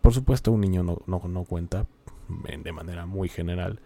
por 0.01 0.13
supuesto, 0.13 0.51
un 0.51 0.61
niño 0.61 0.83
no, 0.83 1.01
no, 1.07 1.21
no 1.27 1.43
cuenta 1.43 1.85
de 2.63 2.71
manera 2.71 3.05
muy 3.05 3.27
general 3.27 3.79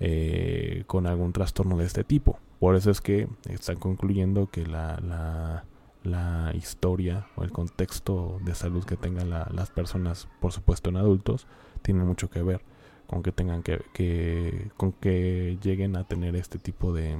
eh, 0.00 0.84
con 0.86 1.06
algún 1.06 1.32
trastorno 1.32 1.76
de 1.76 1.84
este 1.84 2.04
tipo 2.04 2.38
por 2.60 2.76
eso 2.76 2.90
es 2.90 3.00
que 3.00 3.26
están 3.48 3.76
concluyendo 3.76 4.50
que 4.50 4.66
la, 4.66 5.64
la, 6.04 6.52
historia 6.54 7.26
o 7.36 7.42
el 7.42 7.50
contexto 7.50 8.38
de 8.44 8.54
salud 8.54 8.84
que 8.84 8.96
tengan 8.96 9.30
las 9.30 9.70
personas, 9.70 10.28
por 10.40 10.52
supuesto 10.52 10.90
en 10.90 10.96
adultos, 10.96 11.46
tiene 11.82 12.04
mucho 12.04 12.28
que 12.30 12.42
ver 12.42 12.62
con 13.06 13.22
que 13.22 13.32
tengan 13.32 13.62
que, 13.62 14.70
con 14.76 14.92
que 14.92 15.58
lleguen 15.62 15.96
a 15.96 16.04
tener 16.04 16.36
este 16.36 16.58
tipo 16.58 16.92
de, 16.92 17.16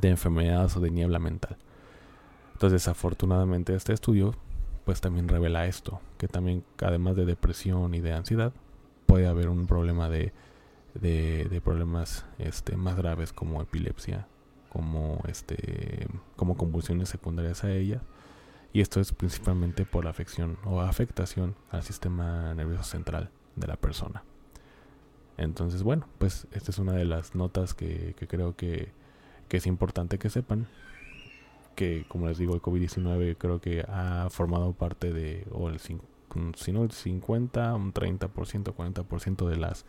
de 0.00 0.08
enfermedades 0.08 0.76
o 0.76 0.80
de 0.80 0.90
niebla 0.90 1.18
mental. 1.18 1.56
Entonces, 2.52 2.82
desafortunadamente 2.82 3.74
este 3.74 3.92
estudio 3.92 4.34
pues 4.84 5.00
también 5.00 5.28
revela 5.28 5.66
esto, 5.66 6.00
que 6.18 6.28
también 6.28 6.64
además 6.78 7.16
de 7.16 7.24
depresión 7.24 7.94
y 7.94 8.00
de 8.00 8.12
ansiedad, 8.12 8.52
puede 9.06 9.26
haber 9.26 9.48
un 9.48 9.66
problema 9.66 10.08
de 10.08 10.32
de, 10.94 11.60
problemas 11.64 12.24
este, 12.38 12.76
más 12.76 12.96
graves 12.96 13.32
como 13.32 13.60
epilepsia, 13.62 14.26
como, 14.68 15.22
este, 15.28 16.06
como 16.36 16.56
convulsiones 16.56 17.08
secundarias 17.08 17.64
a 17.64 17.72
ella. 17.72 18.02
Y 18.72 18.80
esto 18.80 19.00
es 19.00 19.12
principalmente 19.12 19.84
por 19.84 20.04
la 20.04 20.10
afección 20.10 20.56
o 20.64 20.80
afectación 20.80 21.56
al 21.70 21.82
sistema 21.82 22.54
nervioso 22.54 22.84
central 22.84 23.30
de 23.56 23.66
la 23.66 23.76
persona. 23.76 24.22
Entonces, 25.36 25.82
bueno, 25.82 26.06
pues 26.18 26.46
esta 26.52 26.70
es 26.70 26.78
una 26.78 26.92
de 26.92 27.04
las 27.04 27.34
notas 27.34 27.74
que, 27.74 28.14
creo 28.28 28.56
que, 28.56 28.92
que, 29.48 29.56
es 29.56 29.66
importante 29.66 30.18
que 30.18 30.30
sepan. 30.30 30.68
Que, 31.74 32.04
como 32.08 32.28
les 32.28 32.38
digo, 32.38 32.54
el 32.54 32.60
COVID-19 32.60 33.36
creo 33.38 33.60
que 33.60 33.84
ha 33.88 34.28
formado 34.30 34.72
parte 34.74 35.12
de, 35.12 35.46
o 35.50 35.68
el, 35.68 35.80
si 35.80 36.72
no 36.72 36.84
el 36.84 36.90
50, 36.90 37.74
un 37.74 37.92
30%, 37.92 38.28
40% 38.28 39.48
de 39.48 39.56
las 39.56 39.86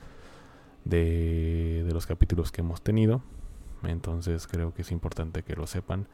de, 0.85 1.87
los 1.91 2.05
capítulos 2.05 2.51
que 2.51 2.61
hemos 2.61 2.81
tenido. 2.81 3.21
Entonces 3.83 4.47
creo 4.47 4.73
que 4.73 4.83
es 4.83 4.91
importante 4.91 5.43
que 5.43 5.55
lo 5.55 5.67
sepan 5.67 6.07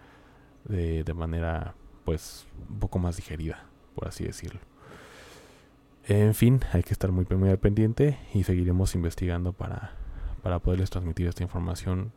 de, 0.66 1.04
de 1.04 1.14
manera 1.14 1.76
pues 2.06 2.48
un 2.70 2.80
poco 2.80 3.00
más 3.00 3.18
digerida, 3.18 3.66
por 3.94 4.08
así 4.08 4.24
decirlo. 4.24 4.62
En 6.10 6.34
fin, 6.34 6.62
hay 6.72 6.84
que 6.84 6.94
estar 6.94 7.12
muy, 7.12 7.26
pendiente 7.26 8.18
y 8.34 8.44
seguiremos 8.44 8.96
investigando 8.96 9.52
para, 9.52 9.92
para 10.42 10.60
poderles 10.60 10.90
transmitir 10.90 11.28
esta 11.28 11.44
información, 11.44 12.14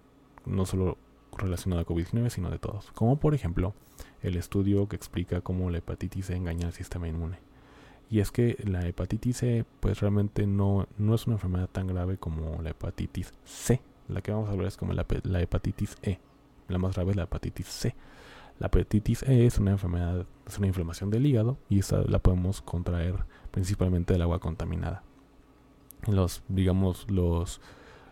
no 0.46 0.64
solo 0.64 0.96
relacionada 1.36 1.82
a 1.82 1.86
COVID-19, 1.86 2.30
sino 2.30 2.50
de 2.50 2.60
todos. 2.60 2.92
Como 2.92 3.18
por 3.18 3.34
ejemplo 3.34 3.74
el 4.22 4.36
estudio 4.36 4.88
que 4.88 4.94
explica 4.94 5.40
cómo 5.40 5.70
la 5.70 5.78
hepatitis 5.78 6.30
engaña 6.30 6.68
al 6.68 6.72
sistema 6.72 7.08
inmune. 7.08 7.40
Y 8.10 8.18
es 8.18 8.32
que 8.32 8.58
la 8.64 8.86
hepatitis 8.86 9.36
C, 9.36 9.64
pues 9.78 10.00
realmente 10.00 10.44
no, 10.46 10.88
no 10.98 11.14
es 11.14 11.28
una 11.28 11.36
enfermedad 11.36 11.68
tan 11.70 11.86
grave 11.86 12.18
como 12.18 12.60
la 12.60 12.70
hepatitis 12.70 13.32
C. 13.44 13.80
La 14.08 14.20
que 14.20 14.32
vamos 14.32 14.48
a 14.48 14.52
hablar 14.52 14.66
es 14.66 14.76
como 14.76 14.92
la, 14.92 15.06
hepatitis 15.40 15.96
E. 16.02 16.18
La 16.68 16.78
más 16.78 16.96
grave 16.96 17.12
es 17.12 17.16
la 17.16 17.22
hepatitis 17.22 17.68
C. 17.68 17.94
La 18.58 18.66
hepatitis 18.66 19.22
E 19.22 19.46
es 19.46 19.58
una 19.58 19.70
enfermedad, 19.70 20.26
es 20.44 20.58
una 20.58 20.66
inflamación 20.66 21.10
del 21.10 21.24
hígado 21.24 21.56
y 21.68 21.78
esa 21.78 22.02
la 22.02 22.18
podemos 22.18 22.62
contraer 22.62 23.14
principalmente 23.52 24.12
del 24.12 24.22
agua 24.22 24.40
contaminada. 24.40 25.04
Los, 26.08 26.42
digamos, 26.48 27.08
los, 27.08 27.60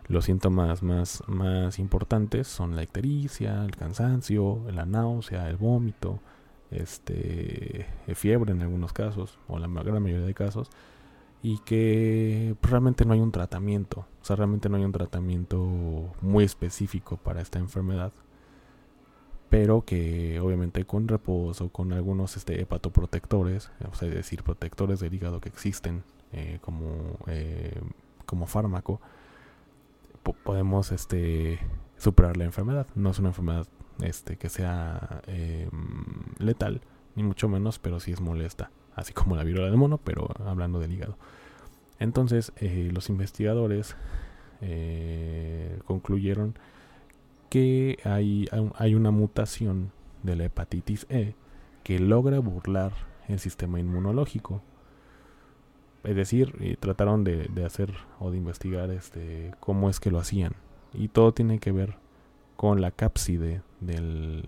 los 0.07 0.23
síntomas 0.23 0.81
más, 0.81 1.23
más 1.27 1.77
importantes 1.77 2.47
son 2.47 2.77
la 2.77 2.83
ictericia, 2.83 3.65
el 3.65 3.75
cansancio, 3.75 4.63
la 4.71 4.85
náusea, 4.85 5.49
el 5.49 5.57
vómito, 5.57 6.21
este, 6.71 7.85
fiebre 8.13 8.51
en 8.51 8.61
algunos 8.61 8.93
casos, 8.93 9.39
o 9.47 9.59
la 9.59 9.67
gran 9.67 10.03
mayoría 10.03 10.25
de 10.25 10.33
casos, 10.33 10.69
y 11.41 11.59
que 11.59 12.55
realmente 12.61 13.05
no 13.05 13.13
hay 13.13 13.19
un 13.19 13.31
tratamiento, 13.31 14.05
o 14.21 14.25
sea, 14.25 14.35
realmente 14.35 14.69
no 14.69 14.77
hay 14.77 14.83
un 14.83 14.91
tratamiento 14.91 15.59
muy 16.21 16.43
específico 16.43 17.17
para 17.17 17.41
esta 17.41 17.59
enfermedad, 17.59 18.11
pero 19.49 19.83
que 19.83 20.39
obviamente 20.39 20.85
con 20.85 21.07
reposo, 21.07 21.69
con 21.69 21.93
algunos 21.93 22.37
este, 22.37 22.61
hepatoprotectores, 22.61 23.71
o 23.89 23.95
sea, 23.95 24.07
es 24.07 24.13
decir, 24.13 24.43
protectores 24.43 24.99
del 24.99 25.13
hígado 25.13 25.41
que 25.41 25.49
existen 25.49 26.03
eh, 26.33 26.59
como, 26.61 27.17
eh, 27.27 27.81
como 28.25 28.45
fármaco, 28.45 29.01
podemos 30.43 30.91
este, 30.91 31.59
superar 31.97 32.37
la 32.37 32.45
enfermedad. 32.45 32.87
No 32.95 33.09
es 33.09 33.19
una 33.19 33.29
enfermedad 33.29 33.65
este, 34.01 34.37
que 34.37 34.49
sea 34.49 35.21
em, 35.27 35.71
letal, 36.37 36.81
ni 37.15 37.23
mucho 37.23 37.49
menos, 37.49 37.79
pero 37.79 37.99
sí 37.99 38.11
es 38.11 38.21
molesta, 38.21 38.71
así 38.95 39.13
como 39.13 39.35
la 39.35 39.43
viruela 39.43 39.69
del 39.69 39.77
mono, 39.77 39.97
pero 39.97 40.29
hablando 40.45 40.79
del 40.79 40.93
hígado. 40.93 41.17
Entonces, 41.99 42.53
eh, 42.57 42.89
los 42.93 43.09
investigadores 43.09 43.95
eh, 44.61 45.79
concluyeron 45.85 46.57
que 47.49 47.99
hay, 48.03 48.47
hay 48.75 48.95
una 48.95 49.11
mutación 49.11 49.91
de 50.23 50.35
la 50.35 50.45
hepatitis 50.45 51.07
E 51.09 51.35
que 51.83 51.99
logra 51.99 52.39
burlar 52.39 52.93
el 53.27 53.39
sistema 53.39 53.79
inmunológico. 53.79 54.61
Es 56.03 56.15
decir, 56.15 56.77
trataron 56.79 57.23
de, 57.23 57.49
hacer 57.65 57.93
o 58.19 58.31
de 58.31 58.37
investigar 58.37 58.89
este, 58.91 59.51
cómo 59.59 59.89
es 59.89 59.99
que 59.99 60.11
lo 60.11 60.19
hacían. 60.19 60.53
Y 60.93 61.09
todo 61.09 61.33
tiene 61.33 61.59
que 61.59 61.71
ver 61.71 61.97
con 62.59 62.81
la 62.81 62.91
cápside 62.91 63.61
del, 63.79 64.43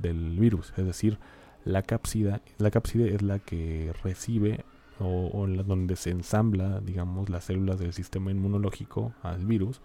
del, 0.00 0.38
virus. 0.38 0.72
Es 0.76 0.86
decir, 0.86 1.18
la 1.64 1.82
cápside, 1.82 2.40
la 2.58 2.70
cápside 2.70 3.16
es 3.16 3.22
la 3.22 3.40
que 3.40 3.92
recibe 4.04 4.64
o, 5.00 5.48
donde 5.66 5.96
se 5.96 6.10
ensambla, 6.10 6.78
digamos, 6.78 7.30
las 7.30 7.42
células 7.42 7.80
del 7.80 7.94
sistema 7.94 8.30
inmunológico 8.30 9.12
al 9.24 9.44
virus. 9.44 9.80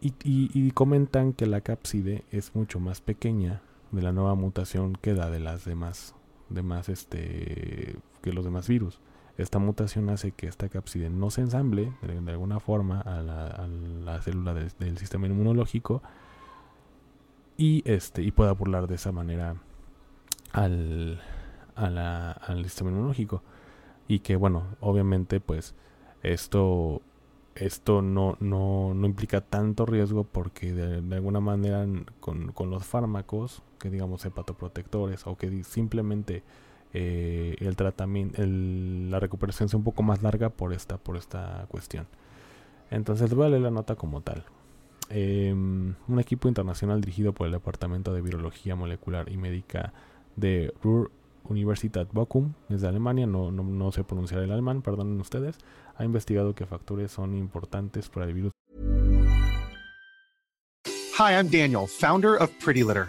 Y, 0.00 0.70
comentan 0.70 1.34
que 1.34 1.44
la 1.44 1.60
cápside 1.60 2.24
es 2.30 2.54
mucho 2.54 2.80
más 2.80 3.02
pequeña 3.02 3.60
de 3.92 4.00
la 4.00 4.12
nueva 4.12 4.34
mutación 4.34 4.94
que 4.94 5.12
da 5.12 5.28
de 5.28 5.40
las 5.40 5.66
demás, 5.66 6.14
demás 6.48 6.88
este, 6.88 7.96
que 8.22 8.32
los 8.32 8.42
demás 8.42 8.68
virus. 8.68 9.00
Esta 9.38 9.58
mutación 9.58 10.08
hace 10.08 10.32
que 10.32 10.46
esta 10.46 10.68
cápside 10.68 11.10
no 11.10 11.30
se 11.30 11.42
ensamble 11.42 11.92
de, 12.02 12.30
alguna 12.30 12.58
forma 12.58 13.00
a 13.00 13.20
la, 13.20 14.22
célula 14.22 14.54
del 14.54 14.98
sistema 14.98 15.26
inmunológico 15.26 16.02
y 17.58 17.82
este 17.90 18.22
y 18.22 18.30
pueda 18.30 18.52
burlar 18.52 18.86
de 18.86 18.94
esa 18.94 19.12
manera 19.12 19.56
al, 20.52 21.20
al 21.74 22.64
sistema 22.64 22.90
inmunológico. 22.90 23.42
Y 24.08 24.20
que 24.20 24.36
bueno 24.36 24.64
obviamente 24.80 25.40
pues 25.40 25.74
esto 26.22 27.02
esto 27.56 28.02
no, 28.02 28.36
no, 28.40 28.94
no 28.94 29.06
implica 29.06 29.40
tanto 29.40 29.86
riesgo 29.86 30.24
porque 30.24 30.72
de, 30.72 31.14
alguna 31.14 31.40
manera 31.40 31.86
con, 32.20 32.52
con, 32.52 32.70
los 32.70 32.84
fármacos 32.84 33.62
que 33.78 33.90
digamos 33.90 34.24
hepatoprotectores 34.24 35.26
o 35.26 35.36
que 35.36 35.64
simplemente 35.64 36.42
eh, 36.98 37.56
el 37.60 37.76
tratamiento 37.76 38.42
la 38.42 39.20
recuperación 39.20 39.68
sea 39.68 39.76
un 39.76 39.84
poco 39.84 40.02
más 40.02 40.22
larga 40.22 40.48
por 40.48 40.72
esta 40.72 40.96
por 40.96 41.18
esta 41.18 41.66
cuestión 41.68 42.06
entonces 42.90 43.34
voy 43.34 43.46
a 43.46 43.48
leer 43.50 43.62
la 43.62 43.70
nota 43.70 43.96
como 43.96 44.22
tal 44.22 44.44
em, 45.10 45.94
un 46.08 46.20
equipo 46.20 46.48
internacional 46.48 47.02
dirigido 47.02 47.34
por 47.34 47.46
el 47.46 47.52
departamento 47.52 48.14
de 48.14 48.22
virología 48.22 48.76
molecular 48.76 49.30
y 49.30 49.36
médica 49.36 49.92
de 50.36 50.72
Ruhr 50.82 51.10
Universitat 51.50 52.12
Bochum, 52.12 52.54
desde 52.68 52.88
Alemania, 52.88 53.26
no, 53.26 53.50
no, 53.50 53.62
no 53.62 53.92
sé 53.92 54.02
pronunciar 54.04 54.42
el 54.42 54.50
alemán, 54.50 54.82
perdonen 54.82 55.20
ustedes, 55.20 55.58
ha 55.96 56.04
investigado 56.04 56.54
que 56.54 56.66
factores 56.66 57.10
son 57.10 57.36
importantes 57.36 58.08
para 58.08 58.26
el 58.26 58.34
virus. 58.34 58.52
Hi, 61.18 61.32
I'm 61.32 61.48
Daniel, 61.48 61.86
founder 61.86 62.36
of 62.40 62.50
Pretty 62.62 62.82
Litter. 62.82 63.08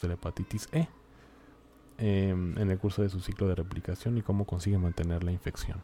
De 0.00 0.08
la 0.08 0.14
hepatitis 0.14 0.68
E 0.72 0.88
eh, 1.98 2.28
en 2.30 2.70
el 2.70 2.78
curso 2.78 3.02
de 3.02 3.08
su 3.08 3.20
ciclo 3.20 3.48
de 3.48 3.54
replicación 3.54 4.18
y 4.18 4.22
cómo 4.22 4.44
consigue 4.44 4.78
mantener 4.78 5.24
la 5.24 5.32
infección. 5.32 5.82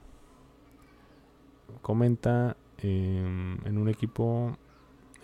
comenta 1.80 2.56
em, 2.78 3.58
en 3.66 3.78
un 3.78 3.88
equipo 3.88 4.56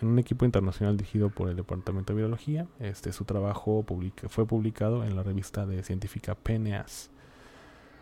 en 0.01 0.07
un 0.07 0.17
equipo 0.17 0.45
internacional 0.45 0.97
dirigido 0.97 1.29
por 1.29 1.49
el 1.49 1.57
Departamento 1.57 2.13
de 2.13 2.19
Biología. 2.19 2.67
Este, 2.79 3.11
su 3.11 3.25
trabajo 3.25 3.85
fue 4.29 4.45
publicado 4.47 5.03
en 5.03 5.15
la 5.15 5.23
revista 5.23 5.65
de 5.65 5.83
científica 5.83 6.35
PNAS. 6.35 7.11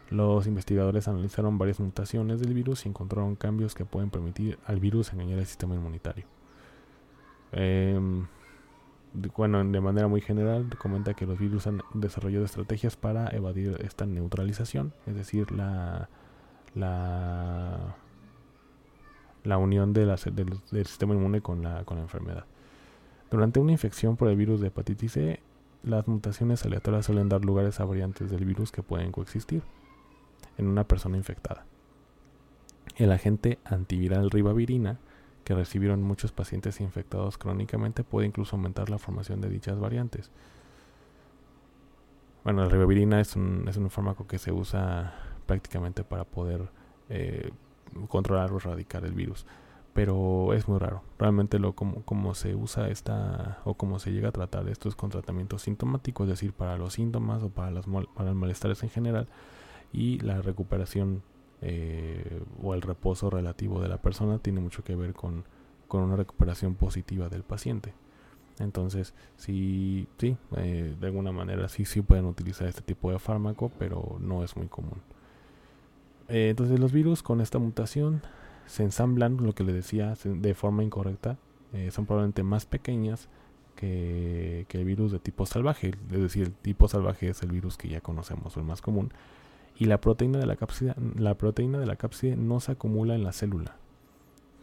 Los 0.10 0.48
investigadores 0.48 1.08
analizaron 1.08 1.58
varias 1.58 1.80
mutaciones 1.80 2.40
del 2.40 2.54
virus 2.54 2.86
y 2.86 2.90
encontraron 2.90 3.36
cambios 3.36 3.76
que 3.76 3.84
pueden 3.84 4.10
permitir 4.10 4.58
al 4.66 4.80
virus 4.80 5.12
engañar 5.12 5.40
el 5.40 5.46
sistema 5.46 5.76
inmunitario. 5.76 6.26
Em, 7.52 8.28
bueno, 9.36 9.64
de 9.64 9.82
manera 9.82 10.08
muy 10.08 10.22
general, 10.22 10.70
comenta 10.78 11.14
que 11.14 11.26
los 11.26 11.40
virus 11.40 11.68
han 11.68 11.82
desarrollado 11.94 12.46
estrategias 12.46 12.96
para 12.96 13.30
evadir 13.36 13.78
esta 13.84 14.06
neutralización, 14.06 14.94
es 15.06 15.16
decir, 15.16 15.52
la, 15.52 16.10
la 16.76 17.96
la 19.48 19.58
unión 19.58 19.94
del, 19.94 20.16
sistema 20.86 21.14
inmune 21.16 21.42
con 21.42 21.64
la, 21.64 21.86
con 21.86 21.98
la 21.98 22.04
enfermedad. 22.04 22.46
Durante 23.32 23.60
una 23.60 23.72
infección 23.72 24.18
por 24.18 24.28
el 24.28 24.36
virus 24.36 24.60
de 24.62 24.68
hepatitis 24.68 25.14
C, 25.14 25.40
las 25.84 26.08
mutaciones 26.08 26.66
aleatorias 26.66 27.06
suelen 27.06 27.30
dar 27.30 27.44
lugares 27.46 27.80
a 27.80 27.86
variantes 27.86 28.30
del 28.30 28.46
virus 28.46 28.72
que 28.72 28.84
pueden 28.84 29.12
coexistir 29.12 29.64
en 30.58 30.68
una 30.68 30.84
persona 30.84 31.18
infectada. 31.18 31.66
El 32.98 33.12
agente 33.12 33.60
antiviral 33.64 34.30
ribavirina 34.30 35.00
que 35.48 35.56
recibieron 35.56 36.04
muchos 36.04 36.34
pacientes 36.34 36.82
infectados 36.82 37.38
crónicamente 37.38 38.04
puede 38.04 38.28
incluso 38.28 38.58
aumentar 38.58 38.90
la 38.90 38.98
formación 38.98 39.40
de 39.40 39.48
dichas 39.48 39.80
variantes. 39.80 40.30
Bueno, 42.44 42.64
la 42.64 42.68
ribavirina 42.68 43.22
es 43.22 43.38
un, 43.38 43.66
es 43.66 43.78
un 43.78 43.90
fármaco 43.90 44.28
que 44.28 44.40
se 44.40 44.52
usa 44.52 45.14
prácticamente 45.46 46.04
para 46.04 46.26
poder 46.26 46.68
eh, 47.08 47.50
controlar 48.10 48.52
o 48.52 48.58
erradicar 48.58 49.06
el 49.06 49.14
virus. 49.14 49.46
Pero 49.94 50.54
es 50.54 50.68
muy 50.68 50.80
raro. 50.80 51.02
Realmente 51.18 51.60
lo 51.60 51.72
como, 51.72 52.04
como 52.04 52.36
se 52.36 52.54
usa 52.54 52.90
esta 52.90 53.62
o 53.64 53.76
como 53.76 54.00
se 54.00 54.12
llega 54.12 54.28
a 54.28 54.34
tratar 54.34 54.68
esto 54.68 54.90
es 54.90 54.96
con 54.96 55.12
tratamiento 55.12 55.60
sintomático, 55.60 56.24
es 56.24 56.30
decir, 56.30 56.52
para 56.52 56.78
los 56.78 56.96
síntomas 56.96 57.42
o 57.42 57.48
para, 57.48 57.72
las, 57.72 57.86
para 57.86 58.32
los 58.32 58.36
malestares 58.36 58.84
en 58.84 58.90
general 58.90 59.30
y 59.94 60.20
la 60.20 60.42
recuperación 60.42 61.24
eh, 61.62 62.42
o 62.62 62.74
el 62.74 62.82
reposo 62.82 63.30
relativo 63.30 63.82
de 63.82 63.88
la 63.88 64.02
persona 64.02 64.40
tiene 64.40 64.60
mucho 64.60 64.84
que 64.84 64.96
ver 64.96 65.14
con, 65.14 65.44
con 65.88 66.02
una 66.02 66.16
recuperación 66.16 66.76
positiva 66.76 67.30
del 67.30 67.44
paciente. 67.44 67.94
Entonces, 68.60 69.14
sí, 69.36 70.08
sí, 70.18 70.36
eh, 70.56 70.96
de 71.00 71.08
alguna 71.08 71.32
manera 71.32 71.70
sí, 71.70 71.86
sí 71.86 72.02
pueden 72.02 72.26
utilizar 72.26 72.68
este 72.68 72.82
tipo 72.82 73.12
de 73.12 73.20
fármaco, 73.20 73.72
pero 73.78 74.18
no 74.20 74.44
es 74.44 74.56
muy 74.56 74.68
común. 74.68 75.02
Eh, 76.28 76.50
entonces 76.50 76.80
los 76.80 76.92
virus 76.92 77.24
con 77.24 77.40
esta 77.40 77.60
mutación 77.60 78.22
se 78.66 78.84
ensamblan, 78.84 79.38
lo 79.38 79.54
que 79.54 79.64
le 79.64 79.74
decía, 79.74 80.16
de 80.24 80.54
forma 80.54 80.84
incorrecta. 80.84 81.38
Son 81.92 82.06
probablemente 82.06 82.44
más 82.44 82.66
pequeñas 82.66 83.30
que, 83.78 84.66
el 84.70 84.86
virus 84.86 85.14
de 85.14 85.20
tipo 85.20 85.46
salvaje. 85.46 85.94
Es 86.12 86.22
decir, 86.22 86.44
el 86.48 86.54
tipo 86.54 86.90
salvaje 86.90 87.30
es 87.30 87.42
el 87.44 87.52
virus 87.52 87.78
que 87.78 87.88
ya 87.88 88.02
conocemos, 88.02 88.58
el 88.58 88.64
más 88.64 88.82
común. 88.82 89.14
Y 89.80 89.86
la 89.86 90.02
proteína 90.02 90.40
de 90.40 90.46
la 90.46 90.56
cápside, 90.56 90.96
la 91.16 91.36
proteína 91.36 91.80
de 91.80 91.86
la 91.86 91.96
cápside 91.96 92.36
no 92.36 92.60
se 92.60 92.72
acumula 92.72 93.16
en 93.16 93.24
la 93.24 93.32
célula. 93.32 93.76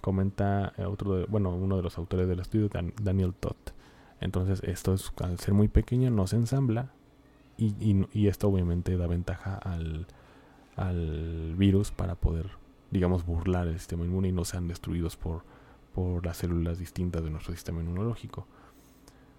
Comenta 0.01 0.73
eh, 0.77 0.85
otro 0.85 1.27
bueno, 1.29 1.51
uno 1.55 1.77
de 1.77 1.83
los 1.83 1.97
autores 1.99 2.29
del 2.29 2.41
estudio, 2.41 2.69
Daniel 3.01 3.35
Todd. 3.35 3.57
Entonces, 4.21 4.63
esto 4.65 4.95
es, 4.95 5.13
al 5.23 5.39
ser 5.39 5.55
muy 5.55 5.69
pequeño, 5.69 6.11
no 6.11 6.27
se 6.27 6.37
ensambla. 6.37 6.91
y 7.57 8.27
esto 8.27 8.49
obviamente 8.49 8.97
da 8.97 9.07
ventaja 9.07 9.55
al, 9.55 10.07
al 10.77 11.55
virus 11.57 11.91
para 11.91 12.15
poder, 12.15 12.51
digamos, 12.91 13.25
burlar 13.25 13.69
el 13.69 13.79
sistema 13.79 14.05
inmune 14.05 14.29
y 14.29 14.33
no 14.33 14.45
sean 14.45 14.69
destruidos 14.69 15.17
por, 15.17 15.43
por 15.95 16.25
las 16.25 16.39
células 16.39 16.79
distintas 16.79 17.23
de 17.23 17.31
nuestro 17.31 17.55
sistema 17.55 17.81
inmunológico. 17.81 18.47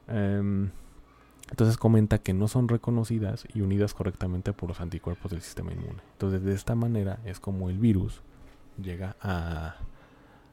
Em, 0.08 0.72
entonces 1.50 1.78
comenta 1.78 2.20
que 2.20 2.34
no 2.34 2.48
son 2.48 2.68
reconocidas 2.68 3.46
y 3.54 3.62
unidas 3.62 3.94
correctamente 3.94 4.52
por 4.54 4.70
los 4.70 4.82
anticuerpos 4.82 5.32
del 5.32 5.42
sistema 5.42 5.74
inmune. 5.74 6.02
Entonces 6.14 6.44
de 6.44 6.54
esta 6.54 6.76
manera 6.76 7.20
es 7.24 7.40
como 7.40 7.70
el 7.70 7.78
virus 7.78 8.22
llega 8.82 9.16
a, 9.22 9.76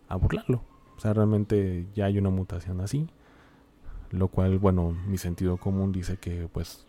a 0.09 0.16
burlarlo. 0.16 0.62
O 0.96 1.00
sea, 1.00 1.14
realmente 1.14 1.87
ya 1.94 2.07
hay 2.07 2.18
una 2.18 2.31
mutación 2.31 2.81
así. 2.81 3.09
Lo 4.11 4.28
cual, 4.28 4.59
bueno, 4.59 4.92
mi 5.07 5.16
sentido 5.16 5.57
común 5.57 5.90
dice 5.90 6.18
que 6.18 6.46
pues 6.52 6.85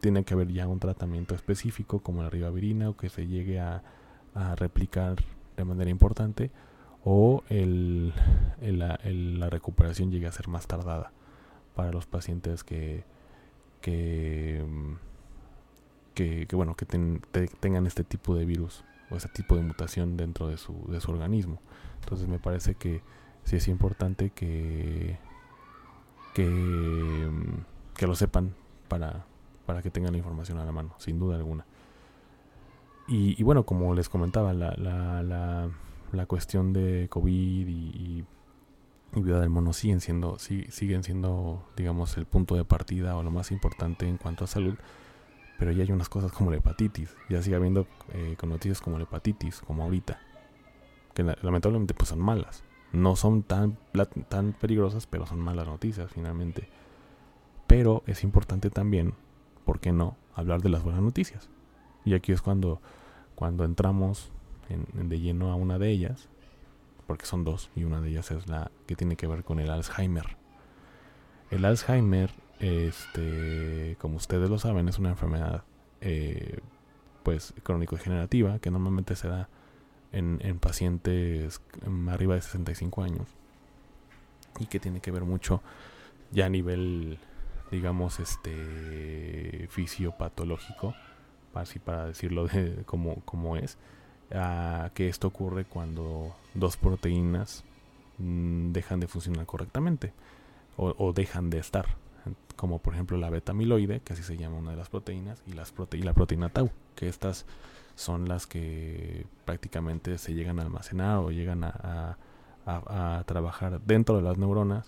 tiene 0.00 0.24
que 0.24 0.34
haber 0.34 0.52
ya 0.52 0.68
un 0.68 0.78
tratamiento 0.78 1.34
específico 1.34 2.00
como 2.00 2.22
la 2.22 2.28
ribavirina 2.28 2.90
o 2.90 2.96
que 2.98 3.08
se 3.08 3.26
llegue 3.26 3.58
a, 3.58 3.82
a 4.34 4.54
replicar 4.56 5.16
de 5.56 5.64
manera 5.64 5.90
importante 5.90 6.50
o 7.02 7.42
el, 7.48 8.12
la 8.60 9.48
recuperación 9.48 10.10
llegue 10.10 10.26
a 10.26 10.32
ser 10.32 10.48
más 10.48 10.66
tardada 10.66 11.12
para 11.74 11.92
los 11.92 12.04
pacientes 12.04 12.62
que, 12.62 13.04
que, 13.86 14.64
que, 16.48 16.56
bueno, 16.56 16.74
que 16.74 16.86
tengan 16.86 17.86
este 17.86 18.02
tipo 18.02 18.34
de 18.34 18.44
virus 18.44 18.84
o 19.10 19.16
este 19.16 19.28
tipo 19.28 19.54
de 19.54 19.62
mutación 19.62 20.16
dentro 20.16 20.48
de 20.48 20.56
su, 20.56 20.74
de 20.88 21.00
su 21.00 21.12
organismo. 21.12 21.60
Entonces 22.00 22.26
me 22.26 22.38
parece 22.38 22.74
que 22.74 23.02
sí 23.44 23.56
es 23.56 23.68
importante 23.68 24.30
que, 24.30 25.18
que, 26.34 27.30
que 27.96 28.06
lo 28.06 28.16
sepan 28.16 28.54
para, 28.88 29.24
para 29.66 29.82
que 29.82 29.90
tengan 29.90 30.12
la 30.12 30.18
información 30.18 30.58
a 30.58 30.64
la 30.64 30.72
mano, 30.72 30.94
sin 30.98 31.18
duda 31.18 31.36
alguna. 31.36 31.64
Y, 33.08 33.40
bueno, 33.44 33.64
como 33.64 33.94
les 33.94 34.08
comentaba, 34.08 34.52
la, 34.52 34.74
la, 34.76 35.70
la, 36.12 36.26
cuestión 36.26 36.72
de 36.72 37.06
COVID 37.08 37.68
y, 37.68 38.24
vida 39.12 39.40
del 39.40 39.50
mono 39.50 39.72
siguen 39.72 40.00
siendo, 40.00 40.38
siguen 40.38 41.02
siendo, 41.02 41.66
digamos, 41.76 42.16
el 42.16 42.26
punto 42.26 42.54
de 42.54 42.64
partida 42.64 43.16
o 43.16 43.22
lo 43.22 43.30
más 43.30 43.50
importante 43.50 44.06
en 44.06 44.18
cuanto 44.18 44.44
a 44.44 44.46
salud. 44.46 44.74
Pero 45.58 45.72
ya 45.72 45.84
hay 45.84 45.92
unas 45.92 46.08
cosas 46.08 46.32
como 46.32 46.50
la 46.50 46.58
hepatitis. 46.58 47.14
Ya 47.30 47.42
sigue 47.42 47.56
habiendo 47.56 47.86
eh, 48.12 48.36
con 48.38 48.50
noticias 48.50 48.80
como 48.80 48.98
la 48.98 49.04
hepatitis, 49.04 49.60
como 49.60 49.84
ahorita. 49.84 50.20
Que 51.14 51.22
lamentablemente 51.22 51.94
pues 51.94 52.10
son 52.10 52.20
malas. 52.20 52.62
No 52.92 53.16
son 53.16 53.42
tan, 53.42 53.78
tan 54.28 54.52
peligrosas, 54.52 55.06
pero 55.06 55.26
son 55.26 55.40
malas 55.40 55.66
noticias 55.66 56.10
finalmente. 56.10 56.68
Pero 57.66 58.02
es 58.06 58.22
importante 58.22 58.70
también, 58.70 59.14
¿por 59.64 59.80
qué 59.80 59.92
no?, 59.92 60.16
hablar 60.34 60.62
de 60.62 60.68
las 60.68 60.82
buenas 60.82 61.02
noticias. 61.02 61.48
Y 62.04 62.14
aquí 62.14 62.32
es 62.32 62.42
cuando, 62.42 62.80
cuando 63.34 63.64
entramos 63.64 64.30
en, 64.68 65.08
de 65.08 65.20
lleno 65.20 65.50
a 65.50 65.56
una 65.56 65.78
de 65.78 65.90
ellas, 65.90 66.28
porque 67.06 67.26
son 67.26 67.44
dos, 67.44 67.70
y 67.76 67.84
una 67.84 68.00
de 68.00 68.10
ellas 68.10 68.30
es 68.30 68.48
la 68.48 68.70
que 68.86 68.96
tiene 68.96 69.16
que 69.16 69.26
ver 69.26 69.44
con 69.44 69.60
el 69.60 69.70
Alzheimer. 69.70 70.36
El 71.50 71.64
Alzheimer, 71.64 72.30
este, 72.58 73.96
como 74.00 74.16
ustedes 74.16 74.50
lo 74.50 74.58
saben, 74.58 74.88
es 74.88 74.98
una 74.98 75.10
enfermedad 75.10 75.64
eh, 76.00 76.58
pues 77.22 77.54
crónico-degenerativa 77.62 78.58
que 78.58 78.70
normalmente 78.70 79.16
se 79.16 79.28
da 79.28 79.48
en, 80.12 80.38
en 80.42 80.58
pacientes 80.58 81.60
arriba 82.08 82.34
de 82.34 82.40
65 82.40 83.02
años 83.02 83.28
y 84.58 84.66
que 84.66 84.78
tiene 84.78 85.00
que 85.00 85.10
ver 85.10 85.24
mucho 85.24 85.62
ya 86.30 86.46
a 86.46 86.48
nivel 86.48 87.18
digamos 87.70 88.20
este 88.20 89.66
fisiopatológico 89.70 90.94
así 91.60 91.78
para 91.78 92.06
decirlo 92.06 92.46
de 92.46 92.82
como, 92.84 93.16
como 93.24 93.56
es, 93.56 93.78
que 94.94 95.08
esto 95.08 95.28
ocurre 95.28 95.64
cuando 95.64 96.34
dos 96.54 96.76
proteínas 96.76 97.64
mm, 98.18 98.72
dejan 98.72 99.00
de 99.00 99.06
funcionar 99.06 99.46
correctamente 99.46 100.12
o, 100.76 101.12
dejan 101.14 101.48
de 101.48 101.58
estar, 101.58 101.86
como 102.54 102.80
por 102.80 102.92
ejemplo 102.92 103.16
la 103.16 103.30
beta 103.30 103.52
amiloide, 103.52 104.00
que 104.00 104.12
así 104.12 104.22
se 104.22 104.36
llama 104.36 104.58
una 104.58 104.72
de 104.72 104.76
las 104.76 104.90
proteínas, 104.90 105.42
y, 105.46 105.52
las 105.52 105.72
prote 105.72 105.96
y 105.96 106.02
la 106.02 106.12
proteína 106.12 106.50
tau, 106.50 106.70
que 106.94 107.08
estas 107.08 107.46
son 107.94 108.28
las 108.28 108.46
que 108.46 109.26
prácticamente 109.46 110.18
se 110.18 110.34
llegan 110.34 110.58
a 110.58 110.62
almacenar 110.62 111.18
o 111.18 111.30
llegan 111.30 111.64
a, 111.64 112.18
a, 112.66 113.18
a 113.18 113.24
trabajar 113.24 113.80
dentro 113.80 114.16
de 114.16 114.22
las 114.22 114.36
neuronas, 114.36 114.86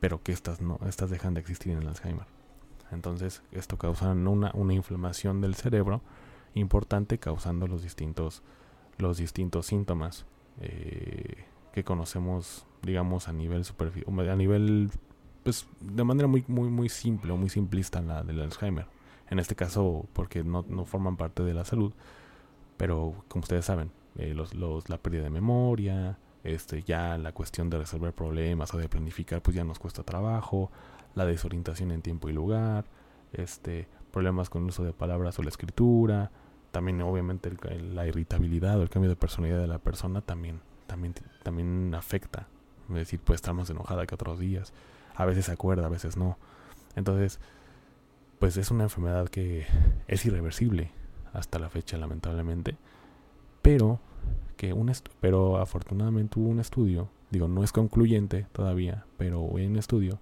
pero 0.00 0.22
que 0.22 0.32
estas 0.32 0.62
no, 0.62 0.80
estas 0.88 1.10
dejan 1.10 1.34
de 1.34 1.40
existir 1.40 1.72
en 1.72 1.82
el 1.82 1.88
Alzheimer. 1.88 2.26
Entonces 2.92 3.42
esto 3.52 3.76
causa 3.76 4.12
una, 4.12 4.52
una 4.54 4.74
inflamación 4.74 5.40
del 5.40 5.54
cerebro 5.54 6.00
importante 6.54 7.18
causando 7.18 7.66
los 7.66 7.82
distintos, 7.82 8.42
los 8.98 9.18
distintos 9.18 9.66
síntomas 9.66 10.26
eh, 10.60 11.44
que 11.72 11.84
conocemos 11.84 12.66
digamos 12.82 13.28
a 13.28 13.32
nivel 13.32 13.64
superficial, 13.64 14.28
a 14.28 14.36
nivel 14.36 14.90
pues 15.42 15.66
de 15.80 16.04
manera 16.04 16.28
muy 16.28 16.44
muy 16.48 16.68
muy 16.68 16.88
simple 16.88 17.32
o 17.32 17.36
muy 17.36 17.48
simplista 17.48 18.00
la 18.00 18.22
del 18.22 18.40
Alzheimer. 18.40 18.86
En 19.28 19.38
este 19.38 19.56
caso 19.56 20.06
porque 20.12 20.44
no, 20.44 20.64
no 20.68 20.84
forman 20.84 21.16
parte 21.16 21.42
de 21.42 21.52
la 21.52 21.64
salud, 21.64 21.92
pero 22.76 23.24
como 23.28 23.42
ustedes 23.42 23.64
saben, 23.64 23.90
eh, 24.16 24.34
los, 24.34 24.54
los, 24.54 24.88
la 24.88 24.98
pérdida 24.98 25.24
de 25.24 25.30
memoria, 25.30 26.18
este, 26.44 26.82
ya 26.82 27.18
la 27.18 27.32
cuestión 27.32 27.68
de 27.70 27.78
resolver 27.78 28.12
problemas 28.14 28.72
o 28.72 28.78
de 28.78 28.88
planificar, 28.88 29.42
pues 29.42 29.56
ya 29.56 29.64
nos 29.64 29.78
cuesta 29.78 30.04
trabajo, 30.04 30.70
la 31.14 31.26
desorientación 31.26 31.90
en 31.90 32.02
tiempo 32.02 32.28
y 32.28 32.32
lugar, 32.32 32.84
este, 33.32 33.88
problemas 34.12 34.48
con 34.48 34.62
el 34.62 34.68
uso 34.68 34.84
de 34.84 34.92
palabras 34.92 35.38
o 35.38 35.42
la 35.42 35.48
escritura, 35.48 36.30
también 36.76 37.00
obviamente 37.00 37.50
la 37.94 38.06
irritabilidad 38.06 38.78
o 38.78 38.82
el 38.82 38.90
cambio 38.90 39.08
de 39.08 39.16
personalidad 39.16 39.58
de 39.58 39.66
la 39.66 39.78
persona 39.78 40.20
también, 40.20 40.60
también, 40.86 41.14
también 41.42 41.94
afecta. 41.94 42.48
Es 42.90 42.94
decir, 42.96 43.18
puede 43.18 43.36
estar 43.36 43.54
más 43.54 43.70
enojada 43.70 44.06
que 44.06 44.14
otros 44.14 44.38
días. 44.38 44.74
A 45.14 45.24
veces 45.24 45.46
se 45.46 45.52
acuerda, 45.52 45.86
a 45.86 45.88
veces 45.88 46.18
no. 46.18 46.36
Entonces, 46.94 47.40
pues 48.38 48.58
es 48.58 48.70
una 48.70 48.84
enfermedad 48.84 49.30
que 49.30 49.66
es 50.06 50.26
irreversible 50.26 50.90
hasta 51.32 51.58
la 51.58 51.70
fecha, 51.70 51.96
lamentablemente. 51.96 52.76
Pero 53.62 53.98
que 54.58 54.74
un 54.74 54.92
pero 55.18 55.56
afortunadamente 55.56 56.38
hubo 56.38 56.50
un 56.50 56.60
estudio, 56.60 57.08
digo, 57.30 57.48
no 57.48 57.64
es 57.64 57.72
concluyente 57.72 58.48
todavía, 58.52 59.06
pero 59.16 59.40
hubo 59.40 59.54
un 59.54 59.76
estudio 59.76 60.20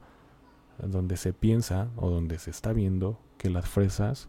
donde 0.79 1.17
se 1.17 1.33
piensa 1.33 1.89
o 1.97 2.11
donde 2.11 2.39
se 2.39 2.53
está 2.53 2.73
viendo 2.73 3.19
que 3.39 3.51
las 3.51 3.69
fresas 3.69 4.29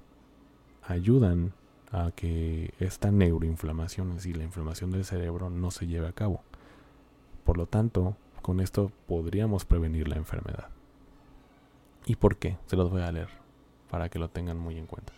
ayudan 0.81 1.53
a 1.95 2.11
que 2.11 2.73
esta 2.79 3.09
neuroinflamación, 3.09 4.09
es 4.09 4.15
decir, 4.17 4.35
la 4.35 4.43
inflamación 4.43 4.91
del 4.91 5.05
cerebro, 5.05 5.49
no 5.49 5.71
se 5.71 5.87
lleve 5.87 6.07
a 6.07 6.11
cabo. 6.11 6.41
Por 7.45 7.57
lo 7.57 7.67
tanto, 7.67 8.17
con 8.41 8.59
esto 8.59 8.91
podríamos 9.07 9.63
prevenir 9.63 10.09
la 10.09 10.17
enfermedad. 10.17 10.67
¿Y 12.05 12.17
por 12.17 12.35
qué? 12.35 12.57
Se 12.65 12.75
los 12.75 12.91
voy 12.91 13.01
a 13.01 13.11
leer 13.11 13.29
para 13.89 14.09
que 14.09 14.19
lo 14.19 14.29
tengan 14.29 14.59
muy 14.59 14.77
en 14.77 14.87
cuenta. 14.87 15.13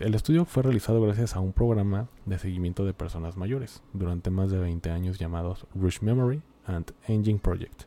el 0.00 0.14
estudio 0.14 0.44
fue 0.44 0.64
realizado 0.64 1.00
gracias 1.00 1.36
a 1.36 1.40
un 1.40 1.52
programa 1.52 2.08
de 2.26 2.38
seguimiento 2.38 2.84
de 2.84 2.92
personas 2.92 3.36
mayores 3.36 3.82
durante 3.92 4.30
más 4.30 4.50
de 4.50 4.58
20 4.58 4.90
años 4.90 5.18
llamados 5.18 5.66
Rush 5.74 6.00
Memory 6.00 6.42
and 6.66 6.92
Engine 7.06 7.38
Project 7.38 7.84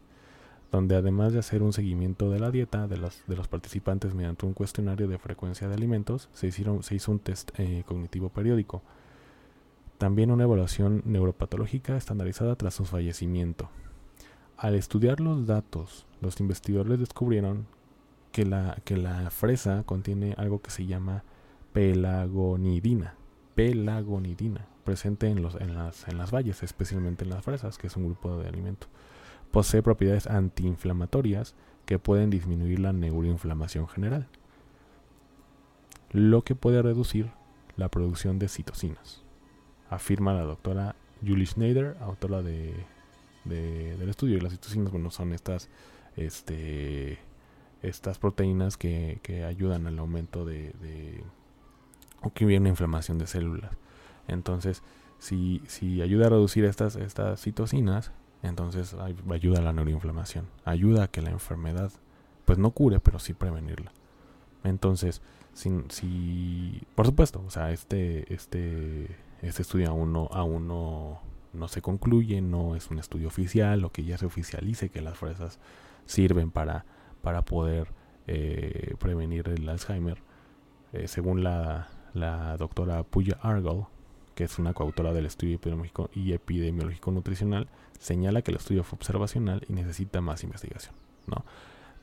donde 0.71 0.95
además 0.95 1.33
de 1.33 1.39
hacer 1.39 1.63
un 1.63 1.73
seguimiento 1.73 2.29
de 2.29 2.39
la 2.39 2.49
dieta 2.49 2.87
de 2.87 2.97
los, 2.97 3.23
de 3.27 3.35
los 3.35 3.47
participantes 3.49 4.13
mediante 4.13 4.45
un 4.45 4.53
cuestionario 4.53 5.07
de 5.07 5.17
frecuencia 5.17 5.67
de 5.67 5.73
alimentos, 5.73 6.29
se, 6.33 6.47
hicieron, 6.47 6.81
se 6.81 6.95
hizo 6.95 7.11
un 7.11 7.19
test 7.19 7.51
eh, 7.59 7.83
cognitivo 7.85 8.29
periódico. 8.29 8.81
También 9.97 10.31
una 10.31 10.45
evaluación 10.45 11.03
neuropatológica 11.05 11.97
estandarizada 11.97 12.55
tras 12.55 12.73
su 12.73 12.85
fallecimiento. 12.85 13.69
Al 14.57 14.75
estudiar 14.75 15.19
los 15.19 15.45
datos, 15.45 16.05
los 16.21 16.39
investigadores 16.39 16.99
descubrieron 16.99 17.67
que 18.31 18.45
la, 18.45 18.77
que 18.85 18.95
la 18.95 19.29
fresa 19.29 19.83
contiene 19.83 20.35
algo 20.37 20.61
que 20.61 20.71
se 20.71 20.85
llama 20.85 21.23
pelagonidina. 21.73 23.15
Pelagonidina, 23.55 24.67
presente 24.85 25.27
en, 25.27 25.41
los, 25.41 25.55
en, 25.55 25.75
las, 25.75 26.07
en 26.07 26.17
las 26.17 26.31
valles, 26.31 26.63
especialmente 26.63 27.25
en 27.25 27.31
las 27.31 27.43
fresas, 27.43 27.77
que 27.77 27.87
es 27.87 27.97
un 27.97 28.05
grupo 28.05 28.37
de 28.37 28.47
alimentos 28.47 28.89
posee 29.51 29.81
propiedades 29.81 30.27
antiinflamatorias 30.27 31.55
que 31.85 31.99
pueden 31.99 32.29
disminuir 32.29 32.79
la 32.79 32.93
neuroinflamación 32.93 33.87
general, 33.87 34.27
lo 36.11 36.43
que 36.43 36.55
puede 36.55 36.81
reducir 36.81 37.31
la 37.77 37.89
producción 37.89 38.39
de 38.39 38.47
citocinas, 38.47 39.23
afirma 39.89 40.33
la 40.33 40.43
doctora 40.43 40.95
Julie 41.25 41.45
Schneider, 41.45 41.97
autora 42.01 42.41
de, 42.41 42.73
del 43.45 44.09
estudio. 44.09 44.37
Y 44.37 44.41
las 44.41 44.53
citocinas, 44.53 44.91
bueno, 44.91 45.11
son 45.11 45.33
estas, 45.33 45.69
este, 46.15 47.19
estas 47.81 48.19
proteínas 48.19 48.77
que, 48.77 49.19
ayudan 49.47 49.87
al 49.87 49.99
aumento 49.99 50.45
de, 50.45 50.73
de 50.81 51.23
o 52.21 52.31
que 52.31 52.45
viene 52.45 52.69
inflamación 52.69 53.17
de 53.17 53.27
células. 53.27 53.71
Entonces, 54.27 54.83
si, 55.19 55.61
si 55.67 56.01
ayuda 56.01 56.27
a 56.27 56.29
reducir 56.29 56.65
estas, 56.65 56.95
estas 56.95 57.41
citocinas, 57.41 58.11
entonces 58.43 58.95
ayuda 59.29 59.59
a 59.59 59.61
la 59.61 59.73
neuroinflamación, 59.73 60.47
ayuda 60.65 61.03
a 61.03 61.07
que 61.07 61.21
la 61.21 61.29
enfermedad, 61.29 61.91
pues 62.45 62.57
no 62.57 62.71
cure, 62.71 62.99
pero 62.99 63.19
sí 63.19 63.33
prevenirla. 63.33 63.91
Entonces, 64.63 65.21
si, 65.53 65.71
si 65.89 66.81
por 66.95 67.05
supuesto, 67.05 67.43
o 67.45 67.49
sea, 67.49 67.71
este, 67.71 68.33
este, 68.33 69.15
este 69.41 69.61
estudio 69.61 69.89
aún 69.89 70.13
no, 70.13 70.27
aún 70.31 70.67
no, 70.67 71.21
no 71.53 71.67
se 71.67 71.81
concluye, 71.81 72.41
no 72.41 72.75
es 72.75 72.89
un 72.89 72.99
estudio 72.99 73.27
oficial, 73.27 73.83
o 73.83 73.91
que 73.91 74.03
ya 74.03 74.17
se 74.17 74.25
oficialice 74.25 74.89
que 74.89 75.01
las 75.01 75.17
fresas 75.17 75.59
sirven 76.05 76.51
para, 76.51 76.85
para 77.21 77.43
poder 77.43 77.89
eh, 78.27 78.95
prevenir 78.99 79.49
el 79.49 79.67
Alzheimer. 79.67 80.17
Eh, 80.93 81.07
según 81.07 81.43
la, 81.43 81.89
la 82.13 82.57
doctora 82.57 83.03
Puya 83.03 83.37
Argol, 83.41 83.85
que 84.35 84.43
es 84.43 84.59
una 84.59 84.73
coautora 84.73 85.13
del 85.13 85.25
estudio 85.25 85.55
epidemiológico 85.55 86.09
y 86.13 86.33
epidemiológico 86.33 87.11
nutricional, 87.11 87.67
señala 87.99 88.41
que 88.41 88.51
el 88.51 88.57
estudio 88.57 88.83
fue 88.83 88.97
observacional 88.97 89.63
y 89.67 89.73
necesita 89.73 90.21
más 90.21 90.43
investigación, 90.43 90.95
¿no? 91.27 91.45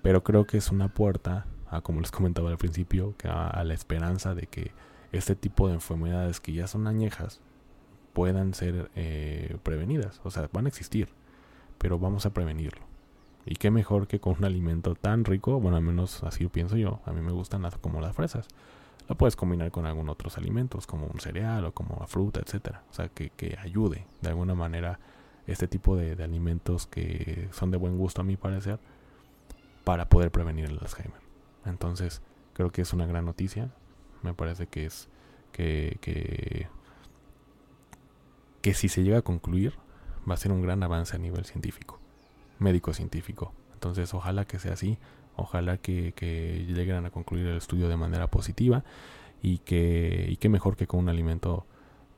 Pero 0.03 0.23
creo 0.23 0.47
que 0.47 0.59
es 0.59 0.71
una 0.71 0.89
puerta, 0.89 1.47
a, 1.71 1.81
como 1.81 2.01
les 2.01 2.11
comentaba 2.11 2.51
al 2.51 2.59
principio, 2.59 3.15
a, 3.25 3.65
la 3.65 3.75
esperanza 3.75 4.35
de 4.35 4.47
que 4.47 4.73
este 5.13 5.35
tipo 5.35 5.69
de 5.69 5.75
enfermedades 5.75 6.41
que 6.41 6.53
ya 6.53 6.67
son 6.67 6.87
añejas 6.87 7.41
puedan 8.13 8.55
ser 8.55 8.91
eh, 8.95 9.57
prevenidas. 9.63 10.21
O 10.25 10.31
sea, 10.31 10.49
van 10.53 10.67
a 10.67 10.69
existir, 10.69 11.09
pero 11.79 11.99
vamos 11.99 12.27
a 12.27 12.31
prevenirlo. 12.33 12.83
Y 13.45 13.57
qué 13.57 13.71
mejor 13.71 14.07
que 14.07 14.21
con 14.21 14.37
un 14.39 14.45
alimento 14.45 14.95
tan 14.95 15.25
rico, 15.25 15.59
bueno, 15.59 15.77
al 15.77 15.83
menos 15.83 16.23
así 16.23 16.47
pienso 16.47 16.77
yo, 16.77 17.01
a 17.07 17.13
mí 17.13 17.21
me 17.23 17.33
gustan 17.33 17.63
las, 17.63 17.77
como 17.79 18.01
las 18.01 18.15
fresas. 18.15 18.47
La 19.09 19.17
puedes 19.17 19.37
combinar 19.37 19.71
con 19.71 19.87
algunos 19.87 20.13
otros 20.13 20.37
alimentos, 20.37 20.87
como 20.87 21.07
un 21.07 21.19
cereal 21.19 21.65
o 21.65 21.73
como 21.73 21.97
la 21.99 22.07
fruta, 22.07 22.41
etcétera. 22.41 22.85
O 22.91 22.95
sea, 22.95 23.09
que, 23.09 23.31
que 23.31 23.57
ayude 23.59 24.07
de 24.21 24.29
alguna 24.29 24.55
manera 24.55 25.01
este 25.49 25.67
tipo 25.67 25.97
de, 25.97 26.23
alimentos 26.23 26.87
que 26.87 27.49
son 27.53 27.71
de 27.71 27.79
buen 27.79 27.97
gusto 27.97 28.21
a 28.21 28.25
mi 28.25 28.37
parecer 28.37 28.79
para 29.83 30.09
poder 30.11 30.31
prevenir 30.31 30.67
el 30.67 30.79
Alzheimer. 30.79 31.21
Entonces, 31.65 32.21
creo 32.53 32.71
que 32.71 32.83
es 32.83 32.93
una 32.93 33.07
gran 33.07 33.25
noticia. 33.25 33.71
Me 34.23 34.35
parece 34.35 34.67
que 34.67 34.85
es 34.85 35.09
que, 35.53 35.97
que, 36.03 36.69
que 38.61 38.75
si 38.75 38.91
se 38.91 39.03
llega 39.03 39.19
a 39.19 39.23
concluir, 39.23 39.73
va 40.29 40.35
a 40.35 40.37
ser 40.37 40.53
un 40.53 40.61
gran 40.61 40.83
avance 40.83 41.17
a 41.17 41.19
nivel 41.19 41.47
científico, 41.47 41.99
médico 42.59 42.93
científico. 42.93 43.55
Entonces, 43.73 44.13
ojalá 44.13 44.45
que 44.45 44.59
sea 44.59 44.75
así, 44.75 44.99
ojalá 45.39 45.79
que, 45.79 46.13
que 46.13 46.67
lleguen 46.69 47.07
a 47.07 47.11
concluir 47.11 47.47
el 47.47 47.57
estudio 47.57 47.89
de 47.89 47.97
manera 47.97 48.27
positiva 48.27 48.85
y 49.43 49.59
que, 49.59 50.49
mejor 50.51 50.77
que 50.77 50.87
con 50.87 51.01
un 51.01 51.09
alimento 51.09 51.67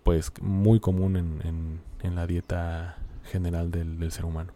pues 0.03 0.33
muy 0.41 0.81
común 0.81 1.17
en, 1.17 1.41
en, 1.45 1.81
en 2.03 2.15
la 2.15 2.27
dieta 2.27 2.97
general 3.25 3.71
del, 3.71 4.11
ser 4.11 4.25
humano. 4.25 4.53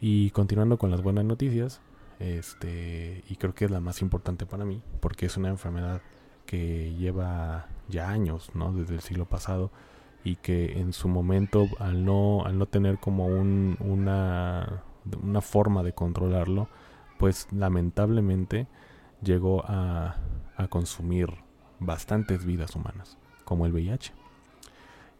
Y 0.00 0.30
continuando 0.30 0.78
con 0.78 0.90
las 0.90 1.02
buenas 1.02 1.24
noticias, 1.24 1.80
este, 2.18 3.24
y 3.28 3.36
creo 3.36 3.54
que 3.54 3.64
es 3.64 3.70
la 3.70 3.80
más 3.80 4.02
importante 4.02 4.46
para 4.46 4.64
mí, 4.64 4.80
porque 5.00 5.26
es 5.26 5.36
una 5.36 5.48
enfermedad 5.48 6.00
que 6.46 6.94
lleva 6.94 7.66
ya 7.88 8.10
años, 8.10 8.50
¿no? 8.54 8.72
Desde 8.72 8.94
el 8.94 9.00
siglo 9.00 9.24
pasado, 9.24 9.70
y 10.24 10.36
que 10.36 10.78
en 10.78 10.92
su 10.92 11.08
momento, 11.08 11.66
al 11.78 12.04
no, 12.04 12.44
al 12.44 12.58
no 12.58 12.66
tener 12.66 12.98
como 12.98 13.26
un, 13.26 13.76
una, 13.80 14.82
una 15.22 15.40
forma 15.40 15.82
de 15.82 15.92
controlarlo, 15.92 16.68
pues 17.20 17.48
lamentablemente 17.52 18.66
llegó 19.22 19.62
a, 19.66 20.16
a 20.56 20.68
consumir 20.68 21.28
bastantes 21.78 22.46
vidas 22.46 22.74
humanas, 22.74 23.18
como 23.44 23.66
el 23.66 23.74
VIH. 23.74 24.14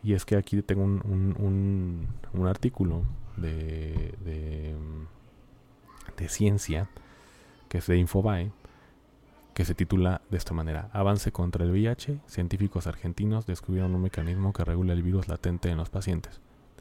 Y 0.02 0.14
es 0.14 0.24
que 0.24 0.36
aquí 0.36 0.62
tengo 0.62 0.82
un, 0.82 2.08
un, 2.32 2.46
artículo 2.46 3.02
de, 3.36 4.14
de, 4.24 4.74
de, 6.16 6.28
ciencia 6.30 6.88
que 7.68 7.78
es 7.78 7.86
de 7.86 7.98
Infobae 7.98 8.50
que 9.52 9.66
se 9.66 9.74
titula 9.74 10.22
de 10.30 10.38
esta 10.38 10.54
manera 10.54 10.88
Avance 10.94 11.32
contra 11.32 11.66
el 11.66 11.70
VIH, 11.70 12.18
científicos 12.26 12.86
argentinos 12.86 13.44
descubrieron 13.44 13.94
un 13.94 14.00
mecanismo 14.00 14.54
que 14.54 14.64
regula 14.64 14.94
el 14.94 15.02
virus 15.02 15.28
latente 15.28 15.68
en 15.68 15.76
los 15.76 15.90
pacientes. 15.90 16.40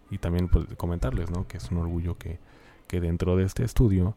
Y 0.10 0.20
también 0.20 0.48
pues, 0.48 0.66
comentarles 0.78 1.30
¿no? 1.30 1.46
que 1.46 1.58
es 1.58 1.72
un 1.72 1.80
orgullo 1.80 2.18
que, 2.18 2.40
que 2.88 3.02
dentro 3.02 3.36
de 3.36 3.44
este 3.44 3.66
estudio 3.66 4.16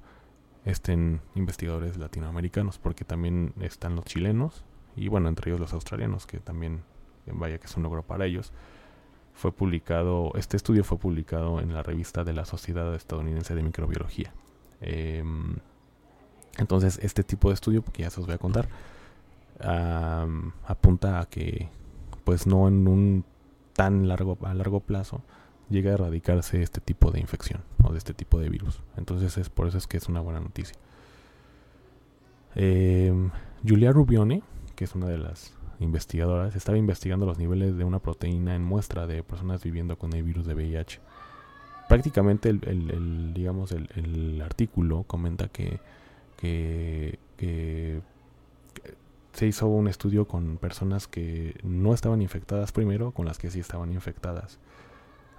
estén 0.65 1.21
investigadores 1.35 1.97
latinoamericanos, 1.97 2.79
porque 2.79 3.05
también 3.05 3.53
están 3.61 3.97
los 3.97 4.05
chilenos 4.05 4.65
y 4.97 5.09
bueno, 5.09 5.29
entre 5.29 5.51
ellos 5.51 5.61
los 5.61 5.73
australianos, 5.73 6.27
que 6.27 6.39
también 6.39 6.83
vaya 7.27 7.59
que 7.59 7.67
es 7.67 7.77
un 7.77 7.83
logro 7.83 8.03
para 8.03 8.27
ellos 8.27 8.53
fue 9.35 9.53
publicado, 9.53 10.33
este 10.35 10.57
estudio 10.57 10.85
fue 10.85 10.99
publicado 10.99 11.61
en 11.61 11.73
la 11.75 11.83
revista 11.83 12.25
de 12.25 12.33
la 12.33 12.45
Sociedad 12.45 12.95
Estadounidense 12.95 13.55
de 13.55 13.63
Microbiología. 13.63 14.33
Em, 14.81 15.57
entonces, 16.59 16.99
este 17.03 17.25
tipo 17.25 17.49
de 17.49 17.55
estudio, 17.55 17.83
que 17.83 18.03
ya 18.03 18.11
se 18.11 18.21
os 18.21 18.27
voy 18.27 18.35
a 18.35 18.39
contar, 18.39 18.69
apunta 20.67 21.21
a 21.21 21.27
que, 21.27 21.69
pues 22.25 22.47
no 22.47 22.69
en 22.69 22.87
un 22.89 23.25
tan 23.75 24.09
largo, 24.09 24.37
a 24.43 24.55
largo 24.55 24.81
plazo, 24.81 25.23
llega 25.73 25.91
a 25.91 25.95
erradicarse 25.95 26.63
este 26.63 26.81
tipo 26.81 27.11
de 27.11 27.21
infección 27.21 27.63
o 27.83 27.93
de 27.93 27.99
este 27.99 28.15
tipo 28.15 28.39
de 28.39 28.49
virus. 28.49 28.81
Entonces, 28.97 29.37
es 29.39 29.49
por 29.51 29.67
eso 29.67 29.79
es 29.79 29.87
que 29.87 29.97
es 29.97 30.09
una 30.09 30.21
buena 30.21 30.41
noticia. 30.41 30.77
Em, 32.55 33.31
Julia 33.67 33.93
Rubione, 33.93 34.43
que 34.77 34.85
es 34.85 34.95
una 34.95 35.07
de 35.07 35.19
las 35.19 35.55
investigadoras 35.83 36.55
estaba 36.55 36.79
investigando 36.79 37.27
los 37.27 37.39
niveles 37.39 37.77
de 37.77 37.85
una 37.85 37.99
proteína 37.99 38.55
en 38.55 38.63
muestra 38.65 39.07
de 39.07 39.23
personas 39.23 39.63
viviendo 39.63 39.97
con 39.99 40.13
el 40.13 40.23
virus 40.23 40.47
de 40.47 40.55
VIH. 40.55 41.01
Prácticamente 41.89 42.49
el, 42.49 43.33
digamos 43.35 43.73
el, 43.73 44.41
artículo 44.43 45.03
comenta 45.05 45.49
que, 45.49 45.81
se 49.33 49.47
hizo 49.47 49.67
un 49.67 49.89
estudio 49.89 50.27
con 50.27 50.59
personas 50.59 51.09
que 51.09 51.59
no 51.63 51.95
estaban 51.95 52.23
infectadas 52.23 52.73
primero, 52.73 53.13
con 53.13 53.27
las 53.27 53.39
que 53.39 53.51
sí 53.51 53.61
estaban 53.61 53.93
infectadas. 53.93 54.59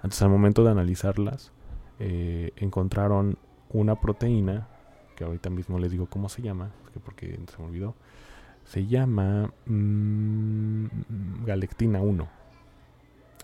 Entonces 0.04 0.20
al 0.20 0.28
momento 0.28 0.62
de 0.64 0.70
analizarlas, 0.70 1.50
eh, 1.98 2.52
encontraron 2.56 3.38
una 3.70 3.98
proteína, 4.02 4.68
que 5.16 5.24
ahorita 5.24 5.48
mismo 5.48 5.78
les 5.78 5.92
digo 5.92 6.06
cómo 6.10 6.28
se 6.28 6.42
llama, 6.42 6.72
porque 7.02 7.40
se 7.50 7.58
me 7.58 7.68
olvidó, 7.68 7.94
se 8.64 8.86
llama 8.86 9.50
mm, 9.64 10.86
Galectina 11.46 12.02
1. 12.02 12.28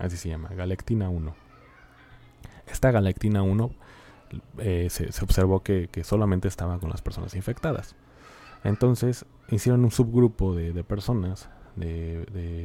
Así 0.01 0.19
se 0.19 0.29
llama, 0.29 0.51
Galectina 0.51 1.09
1. 1.09 1.35
Esta 2.67 2.91
Galectina 2.91 3.43
1 3.43 3.71
eh, 4.59 4.89
se, 4.91 5.09
observó 5.25 5.63
que, 5.63 5.89
solamente 6.05 6.47
estaba 6.47 6.79
con 6.79 6.91
las 6.91 7.01
personas 7.01 7.35
infectadas. 7.37 7.97
Entonces 8.65 9.25
hicieron 9.49 9.83
un 9.83 9.91
subgrupo 9.91 10.55
de, 10.55 10.85
personas 10.85 11.49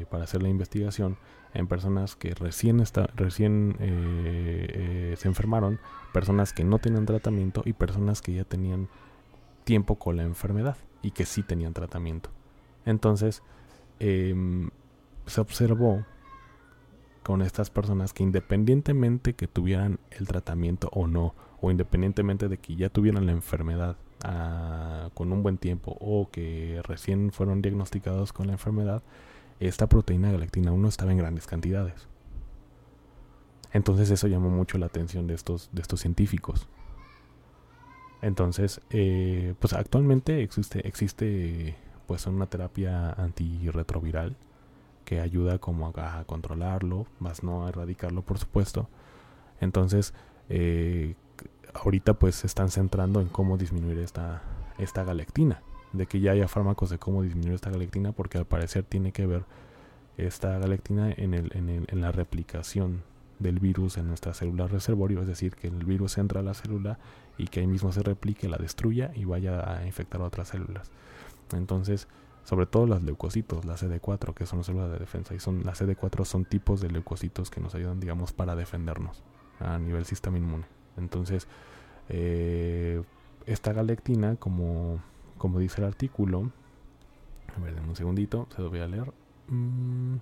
para 0.10 0.24
hacer 0.24 0.42
la 0.44 0.50
investigación 0.50 1.18
en 1.56 1.68
personas 1.68 2.16
que 2.16 2.34
recién, 2.36 2.84
recién 3.16 3.78
eh, 3.80 4.68
eh, 4.70 5.16
se 5.18 5.28
enfermaron, 5.28 5.80
personas 6.14 6.52
que 6.52 6.66
no 6.66 6.80
tenían 6.80 7.06
tratamiento 7.06 7.64
y 7.66 7.74
personas 7.74 8.22
que 8.22 8.34
ya 8.34 8.44
tenían 8.44 8.90
tiempo 9.64 9.96
con 9.96 10.18
la 10.18 10.24
enfermedad 10.24 10.76
y 11.02 11.12
que 11.12 11.26
sí 11.26 11.44
tenían 11.44 11.74
tratamiento. 11.74 12.30
Entonces, 12.86 13.42
em, 14.00 14.70
se 15.26 15.42
observó 15.42 16.06
con 17.24 17.42
estas 17.42 17.70
personas 17.70 18.14
que 18.14 18.24
independientemente 18.24 19.34
que 19.34 19.48
tuvieran 19.48 20.00
el 20.12 20.28
tratamiento 20.28 20.90
o 20.92 21.08
no, 21.08 21.34
o 21.62 21.72
independientemente 21.72 22.50
de 22.50 22.58
que 22.58 22.76
ya 22.76 22.90
tuvieran 22.90 23.26
la 23.26 23.32
enfermedad 23.32 23.96
con 25.14 25.32
un 25.32 25.44
buen 25.44 25.58
tiempo 25.58 25.98
o 26.00 26.30
que 26.32 26.82
recién 26.84 27.32
fueron 27.32 27.62
diagnosticados 27.62 28.34
con 28.34 28.48
la 28.48 28.54
enfermedad, 28.54 29.04
esta 29.60 29.88
proteína 29.88 30.32
galactina 30.32 30.72
1 30.72 30.88
estaba 30.88 31.12
en 31.12 31.18
grandes 31.18 31.48
cantidades. 31.48 32.08
Entonces 33.72 34.10
eso 34.10 34.28
llamó 34.28 34.50
mucho 34.50 34.78
la 34.78 34.86
atención 34.86 35.28
de 35.28 35.34
estos, 35.34 35.70
de 35.74 35.82
estos 35.82 36.00
científicos. 36.00 36.68
Entonces, 38.22 38.82
eh, 38.90 39.54
pues 39.60 39.74
actualmente 39.74 40.42
existe, 40.42 40.88
existe 40.88 41.76
pues 42.08 42.26
una 42.26 42.48
terapia 42.48 43.12
antirretroviral 43.12 44.36
que 45.04 45.20
ayuda 45.20 45.60
como 45.60 45.88
a, 45.96 46.24
controlarlo, 46.26 47.06
más 47.20 47.44
no 47.44 47.66
a 47.66 47.70
erradicarlo 47.70 48.24
por 48.24 48.40
supuesto. 48.40 48.90
Entonces, 49.60 50.14
eh, 50.50 51.16
ahorita 51.74 52.14
pues 52.16 52.36
se 52.36 52.48
están 52.48 52.70
centrando 52.70 53.22
en 53.22 53.28
cómo 53.28 53.58
disminuir 53.58 54.00
esta, 54.00 54.42
esta 54.78 55.04
galectina, 55.04 55.62
de 55.94 56.06
que 56.06 56.20
ya 56.20 56.32
haya 56.32 56.48
fármacos 56.48 56.90
de 56.90 56.98
cómo 56.98 57.24
disminuir 57.24 57.56
esta 57.56 57.70
galectina, 57.70 58.12
porque 58.12 58.38
al 58.38 58.46
parecer 58.46 58.84
tiene 58.84 59.12
que 59.12 59.26
ver 59.26 59.46
esta 60.18 60.58
galectina 60.60 61.12
en, 61.12 61.34
el, 61.34 61.52
en, 61.56 61.70
el, 61.70 61.86
en 61.90 62.02
la 62.02 62.12
replicación 62.12 63.04
del 63.40 63.60
virus 63.60 63.98
en 63.98 64.08
nuestra 64.08 64.34
célula 64.34 64.68
reservorio, 64.68 65.22
es 65.22 65.28
decir, 65.28 65.56
que 65.56 65.68
el 65.68 65.84
virus 65.86 66.18
entra 66.18 66.40
a 66.40 66.44
la 66.44 66.54
célula 66.54 67.00
y 67.38 67.48
que 67.48 67.60
ahí 67.60 67.68
mismo 67.68 67.92
se 67.92 68.02
replique, 68.02 68.48
la 68.48 68.58
destruya 68.58 69.12
y 69.14 69.26
vaya 69.26 69.78
a 69.78 69.86
infectar 69.86 70.22
otras 70.22 70.50
células. 70.50 70.90
Entonces, 71.54 72.08
sobre 72.44 72.66
todo 72.66 72.86
las 72.86 73.04
leucocitos, 73.04 73.66
la 73.66 73.76
CD4, 73.76 74.34
que 74.34 74.46
son 74.46 74.60
las 74.60 74.68
células 74.68 74.92
de 74.92 75.00
defensa, 75.00 75.34
y 75.34 75.40
son 75.40 75.64
las 75.66 75.82
CD4 75.82 76.26
son 76.26 76.46
tipos 76.46 76.80
de 76.80 76.90
leucocitos 76.90 77.50
que 77.50 77.60
nos 77.60 77.76
ayudan, 77.76 78.00
digamos, 78.00 78.32
para 78.32 78.56
defendernos 78.56 79.24
a 79.60 79.78
nivel 79.80 80.06
sistema 80.06 80.38
inmune. 80.38 80.66
Entonces, 80.98 81.48
eh, 82.10 83.02
esta 83.46 83.74
galectina, 83.74 84.36
como, 84.36 85.02
como 85.38 85.60
dice 85.60 85.82
el 85.82 85.88
artículo, 85.88 86.52
a 87.56 87.60
ver, 87.62 87.80
un 87.80 87.96
segundito, 87.96 88.48
se 88.56 88.62
lo 88.62 88.70
voy 88.70 88.80
a 88.80 88.88
leer. 88.88 89.12
Mm. 89.48 90.16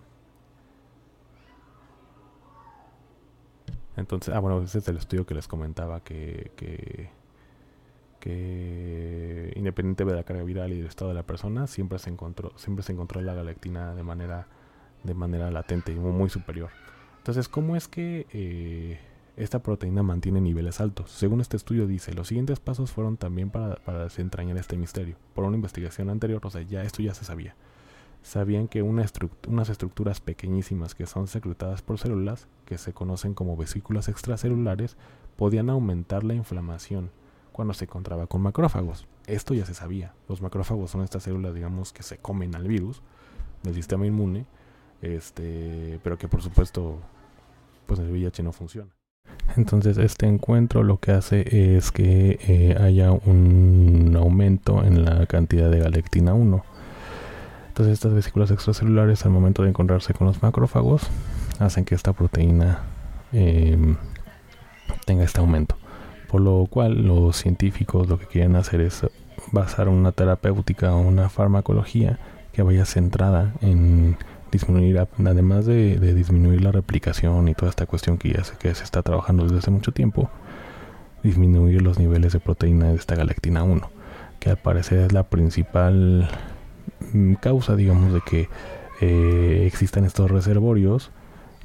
Entonces, 3.95 4.33
ah, 4.33 4.39
bueno, 4.39 4.61
ese 4.61 4.79
es 4.79 4.87
el 4.87 4.97
estudio 4.97 5.25
que 5.25 5.35
les 5.35 5.47
comentaba 5.47 5.99
que, 6.03 6.51
que, 6.55 7.09
que 8.19 9.53
independiente 9.55 10.03
de 10.03 10.15
la 10.15 10.23
carga 10.23 10.43
viral 10.43 10.73
y 10.73 10.77
del 10.77 10.87
estado 10.87 11.09
de 11.09 11.15
la 11.15 11.23
persona, 11.23 11.67
siempre 11.67 11.99
se 11.99 12.09
encontró, 12.09 12.57
siempre 12.57 12.83
se 12.83 12.91
encontró 12.93 13.21
la 13.21 13.33
galactina 13.33 13.93
de 13.93 14.03
manera, 14.03 14.47
de 15.03 15.13
manera 15.13 15.51
latente 15.51 15.91
y 15.91 15.95
muy, 15.95 16.29
superior. 16.29 16.69
Entonces, 17.17 17.47
¿cómo 17.47 17.75
es 17.75 17.87
que 17.87 18.25
eh, 18.33 18.99
esta 19.35 19.63
proteína 19.63 20.03
mantiene 20.03 20.41
niveles 20.41 20.79
altos. 20.79 21.11
Según 21.11 21.41
este 21.41 21.57
estudio 21.57 21.87
dice, 21.87 22.13
los 22.13 22.27
siguientes 22.27 22.59
pasos 22.59 22.91
fueron 22.91 23.17
también 23.17 23.49
para, 23.49 23.79
desentrañar 24.03 24.57
este 24.57 24.77
misterio. 24.77 25.15
Por 25.33 25.45
una 25.45 25.55
investigación 25.55 26.09
anterior, 26.09 26.41
o 26.45 26.49
sea, 26.49 26.61
ya 26.61 26.83
esto 26.83 27.01
ya 27.01 27.13
se 27.13 27.25
sabía. 27.25 27.55
Sabían 28.21 28.67
que 28.67 28.81
unas 28.81 29.69
estructuras 29.69 30.21
pequeñísimas 30.21 30.95
que 30.95 31.07
son 31.07 31.27
secretadas 31.27 31.81
por 31.81 31.97
células, 31.97 32.47
que 32.65 32.77
se 32.77 32.93
conocen 32.93 33.33
como 33.33 33.57
vesículas 33.57 34.07
extracelulares, 34.07 34.97
podían 35.35 35.69
aumentar 35.69 36.23
la 36.23 36.35
inflamación 36.35 37.09
cuando 37.51 37.73
se 37.73 37.85
encontraba 37.85 38.27
con 38.27 38.41
macrófagos. 38.41 39.07
Esto 39.25 39.53
ya 39.53 39.65
se 39.65 39.73
sabía. 39.73 40.13
Los 40.29 40.41
macrófagos 40.41 40.91
son 40.91 41.01
estas 41.01 41.23
células, 41.23 41.53
digamos, 41.53 41.91
que 41.91 42.03
se 42.03 42.17
comen 42.17 42.55
al 42.55 42.67
virus 42.67 43.01
del 43.63 43.73
sistema 43.73 44.05
inmune, 44.05 44.45
este, 45.01 45.99
pero 46.03 46.17
que 46.17 46.27
por 46.27 46.41
supuesto, 46.41 46.99
pues 47.87 47.99
el 47.99 48.11
VIH 48.11 48.43
no 48.43 48.51
funciona. 48.51 48.91
Entonces 49.55 49.97
este 49.97 50.25
encuentro 50.25 50.83
lo 50.83 50.97
que 50.97 51.11
hace 51.11 51.75
es 51.75 51.91
que 51.91 52.39
eh, 52.47 52.75
haya 52.79 53.11
un 53.11 54.15
aumento 54.17 54.83
en 54.83 55.05
la 55.05 55.25
cantidad 55.27 55.69
de 55.69 55.79
galectina 55.79 56.33
1. 56.33 56.63
Entonces 57.67 57.93
estas 57.93 58.13
vesículas 58.13 58.51
extracelulares 58.51 59.25
al 59.25 59.31
momento 59.31 59.63
de 59.63 59.69
encontrarse 59.69 60.13
con 60.13 60.27
los 60.27 60.41
macrófagos 60.41 61.07
hacen 61.59 61.85
que 61.85 61.95
esta 61.95 62.13
proteína 62.13 62.79
em, 63.31 63.95
tenga 65.05 65.23
este 65.23 65.39
aumento. 65.39 65.75
Por 66.29 66.41
lo 66.41 66.65
cual 66.67 67.05
los 67.05 67.37
científicos 67.37 68.07
lo 68.07 68.17
que 68.17 68.25
quieren 68.25 68.55
hacer 68.55 68.81
es 68.81 69.05
basar 69.51 69.87
una 69.87 70.11
terapéutica 70.11 70.95
o 70.95 70.99
una 70.99 71.29
farmacología 71.29 72.17
que 72.53 72.63
vaya 72.63 72.85
centrada 72.85 73.53
en 73.61 74.17
disminuir, 74.53 74.99
además 74.99 75.65
de, 75.65 75.97
disminuir 76.13 76.61
la 76.61 76.71
replicación 76.71 77.47
y 77.49 77.55
toda 77.55 77.69
esta 77.69 77.85
cuestión 77.85 78.17
que 78.17 78.31
ya 78.31 78.43
se, 78.43 78.55
que 78.55 78.73
se 78.73 78.83
está 78.83 79.01
trabajando 79.01 79.43
desde 79.43 79.57
hace 79.57 79.71
mucho 79.71 79.91
tiempo, 79.91 80.29
disminuir 81.23 81.81
los 81.81 81.99
niveles 81.99 82.33
de 82.33 82.39
proteína 82.39 82.89
de 82.89 82.95
esta 82.95 83.15
galactina 83.15 83.63
1, 83.63 83.89
que 84.39 84.51
al 84.51 84.57
parecer 84.57 84.99
es 84.99 85.11
la 85.11 85.23
principal 85.23 86.29
mm, 87.13 87.33
causa, 87.35 87.75
digamos, 87.75 88.13
de 88.13 88.21
que 88.21 88.47
eh, 89.01 89.63
existan 89.65 90.05
estos 90.05 90.29
reservorios 90.29 91.11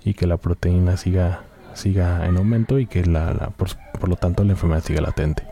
y 0.03 0.15
que 0.15 0.27
la 0.27 0.39
proteína 0.39 0.97
siga, 0.97 1.43
siga 1.75 2.27
en 2.27 2.39
aumento 2.39 2.79
y 2.79 2.87
que 2.87 3.05
la, 3.05 3.53
por, 3.57 3.69
por 4.01 4.09
lo 4.09 4.17
tanto 4.17 4.43
la 4.45 4.53
enfermedad 4.53 4.83
siga 4.83 5.03
latente. 5.03 5.45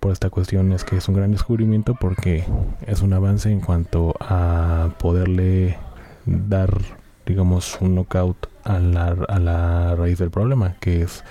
Por 0.00 0.10
esta 0.10 0.30
cuestión 0.30 0.72
es 0.72 0.82
que 0.82 0.96
es 0.96 1.06
un 1.08 1.14
gran 1.14 1.30
descubrimiento 1.30 1.94
porque 1.94 2.44
es 2.88 3.02
un 3.02 3.12
avance 3.12 3.52
en 3.52 3.60
cuanto 3.60 4.16
a 4.18 4.88
poderle 4.98 5.78
dar, 6.26 6.78
digamos, 7.26 7.78
un 7.80 7.94
knockout 7.94 8.48
a 8.64 8.78
la, 8.78 9.16
a 9.28 9.38
la 9.38 9.94
raíz 9.96 10.18
del 10.18 10.30
problema, 10.30 10.76
que 10.80 11.02
es 11.02 11.24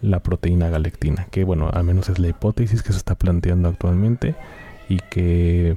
la 0.00 0.20
proteína 0.20 0.68
galectina, 0.68 1.26
que 1.30 1.44
bueno, 1.44 1.70
al 1.72 1.84
menos 1.84 2.08
es 2.08 2.18
la 2.18 2.28
hipótesis 2.28 2.82
que 2.82 2.92
se 2.92 2.98
está 2.98 3.14
planteando 3.14 3.68
actualmente 3.68 4.34
y 4.88 4.98
que 4.98 5.76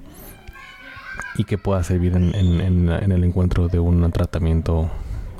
y 1.38 1.44
que 1.44 1.58
pueda 1.58 1.84
servir 1.84 2.16
en, 2.16 2.34
en, 2.34 2.90
en, 2.90 3.12
el 3.12 3.24
encuentro 3.24 3.68
de 3.68 3.80
un 3.80 4.10
tratamiento 4.12 4.90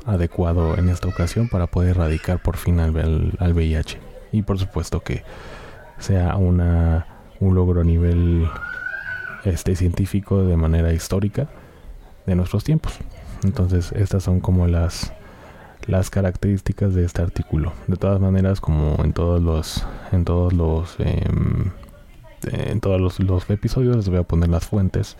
adecuado 0.04 0.76
en 0.78 0.88
esta 0.88 1.08
ocasión 1.08 1.48
para 1.48 1.66
poder 1.66 1.90
erradicar 1.90 2.42
por 2.42 2.56
fin 2.56 2.80
al, 2.80 3.32
al 3.38 3.52
VIH. 3.52 3.98
Y 4.32 4.42
por 4.42 4.58
supuesto 4.58 5.00
que 5.00 5.22
sea 5.98 6.36
una, 6.36 7.06
un 7.40 7.54
logro 7.54 7.80
a 7.80 7.84
nivel 7.84 8.46
este, 9.44 9.74
científico 9.74 10.44
de 10.44 10.56
manera 10.56 10.92
histórica 10.92 11.48
de 12.26 12.34
nuestros 12.34 12.64
tiempos. 12.64 12.94
Entonces, 13.44 13.92
estas 13.92 14.22
son 14.22 14.40
como 14.40 14.66
las 14.66 15.12
las 15.86 16.10
características 16.10 16.94
de 16.94 17.04
este 17.04 17.22
artículo. 17.22 17.72
De 17.86 17.96
todas 17.96 18.20
maneras, 18.20 18.60
como 18.60 18.96
en 19.04 19.12
todos 19.12 19.40
los 19.40 19.86
en 20.12 20.24
todos 20.24 20.52
los 20.52 20.96
em, 20.98 21.70
en 22.52 22.80
todos 22.80 23.00
los, 23.00 23.18
los, 23.20 23.48
episodios 23.50 23.96
les 23.96 24.08
voy 24.08 24.18
a 24.18 24.22
poner 24.22 24.48
las 24.48 24.66
fuentes 24.66 25.16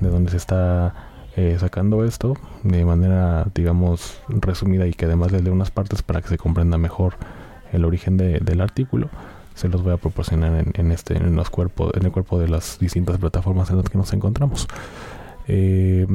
de 0.00 0.08
donde 0.08 0.30
se 0.30 0.36
está 0.36 0.94
eh, 1.36 1.56
sacando 1.58 2.04
esto 2.04 2.36
de 2.62 2.84
manera 2.84 3.46
digamos 3.54 4.20
resumida 4.28 4.86
y 4.86 4.92
que 4.92 5.06
además 5.06 5.32
les 5.32 5.42
dé 5.42 5.50
unas 5.50 5.70
partes 5.70 6.02
para 6.02 6.20
que 6.20 6.28
se 6.28 6.38
comprenda 6.38 6.78
mejor 6.78 7.14
el 7.72 7.84
origen 7.84 8.16
del 8.16 8.60
artículo 8.60 9.08
se 9.54 9.68
los 9.68 9.82
voy 9.82 9.92
a 9.92 9.96
proporcionar 9.96 10.54
en, 10.54 10.72
en 10.74 10.92
este 10.92 11.16
en 11.16 11.34
los 11.34 11.50
cuerpos 11.50 11.92
en 11.94 12.04
el 12.04 12.12
cuerpo 12.12 12.38
de 12.38 12.48
las 12.48 12.78
distintas 12.78 13.18
plataformas 13.18 13.70
en 13.70 13.78
las 13.78 13.88
que 13.88 13.98
nos 13.98 14.12
encontramos 14.12 14.68
eh, 15.48 16.06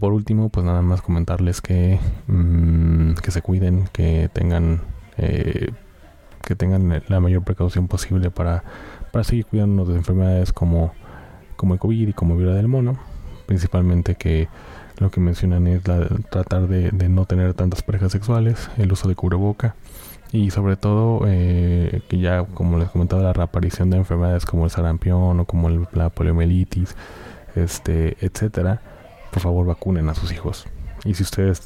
por 0.00 0.12
último, 0.12 0.48
pues 0.48 0.64
nada 0.64 0.82
más 0.82 1.02
comentarles 1.02 1.60
que, 1.60 1.98
mm, 2.26 3.14
que 3.14 3.30
se 3.30 3.42
cuiden, 3.42 3.88
que 3.92 4.30
tengan 4.32 4.80
eh, 5.18 5.70
que 6.42 6.56
tengan 6.56 7.02
la 7.08 7.20
mayor 7.20 7.42
precaución 7.42 7.88
posible 7.88 8.30
para, 8.30 8.64
para 9.12 9.24
seguir 9.24 9.46
cuidándonos 9.46 9.88
de 9.88 9.94
enfermedades 9.94 10.52
como, 10.52 10.92
como 11.56 11.74
el 11.74 11.80
COVID 11.80 12.08
y 12.08 12.12
como 12.12 12.36
viruela 12.36 12.56
del 12.56 12.68
mono. 12.68 12.98
Principalmente 13.46 14.16
que 14.16 14.48
lo 14.98 15.10
que 15.10 15.20
mencionan 15.20 15.66
es 15.66 15.82
tratar 15.82 16.68
de, 16.68 16.90
no 17.08 17.24
tener 17.26 17.54
tantas 17.54 17.82
parejas 17.82 18.12
sexuales, 18.12 18.70
el 18.78 18.92
uso 18.92 19.08
de 19.08 19.14
cubreboca 19.14 19.74
y 20.32 20.50
sobre 20.50 20.76
todo 20.76 21.24
eh, 21.26 22.00
que 22.08 22.18
ya 22.18 22.44
como 22.44 22.78
les 22.78 22.88
comentaba 22.88 23.22
la 23.22 23.32
reaparición 23.32 23.90
de 23.90 23.98
enfermedades 23.98 24.46
como 24.46 24.64
el 24.64 24.70
sarampión 24.70 25.40
o 25.40 25.44
como 25.44 25.68
la 25.92 26.08
poliomielitis 26.08 26.96
este, 27.56 28.16
etcétera, 28.24 28.80
por 29.30 29.42
favor 29.42 29.66
vacunen 29.66 30.08
a 30.08 30.14
sus 30.14 30.32
hijos. 30.32 30.66
Y 31.04 31.14
si 31.14 31.22
ustedes 31.22 31.62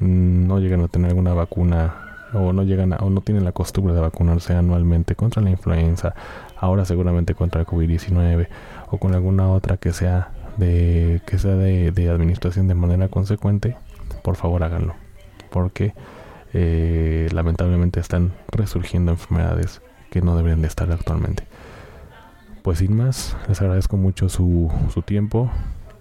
no 0.00 0.60
llegan 0.60 0.82
a 0.82 0.88
tener 0.88 1.10
alguna 1.10 1.34
vacuna 1.34 1.94
o 2.32 2.52
no 2.52 2.62
llegan 2.62 2.92
o 3.00 3.10
no 3.10 3.20
tienen 3.20 3.44
la 3.44 3.52
costumbre 3.52 3.94
de 3.94 4.00
vacunarse 4.00 4.54
anualmente 4.54 5.14
contra 5.14 5.42
la 5.42 5.50
influenza, 5.50 6.14
ahora 6.56 6.84
seguramente 6.84 7.34
contra 7.34 7.60
el 7.60 7.66
COVID-19 7.66 8.48
o 8.90 8.98
con 8.98 9.14
alguna 9.14 9.50
otra 9.50 9.76
que 9.76 9.92
sea 9.92 10.30
de 10.56 11.20
que 11.26 11.38
sea 11.38 11.54
de, 11.56 12.08
administración 12.08 12.68
de 12.68 12.74
manera 12.74 13.08
consecuente, 13.08 13.76
por 14.22 14.36
favor 14.36 14.62
háganlo, 14.62 14.94
porque 15.50 15.94
eh, 16.52 17.28
lamentablemente 17.32 18.00
están 18.00 18.32
resurgiendo 18.48 19.12
enfermedades 19.12 19.82
que 20.10 20.22
no 20.22 20.36
deberían 20.36 20.62
de 20.62 20.68
estar 20.68 20.90
actualmente 20.90 21.44
pues 22.66 22.80
sin 22.80 22.96
más, 22.96 23.36
les 23.46 23.60
agradezco 23.60 23.96
mucho 23.96 24.28
su, 24.28 24.68
su 24.92 25.00
tiempo 25.00 25.48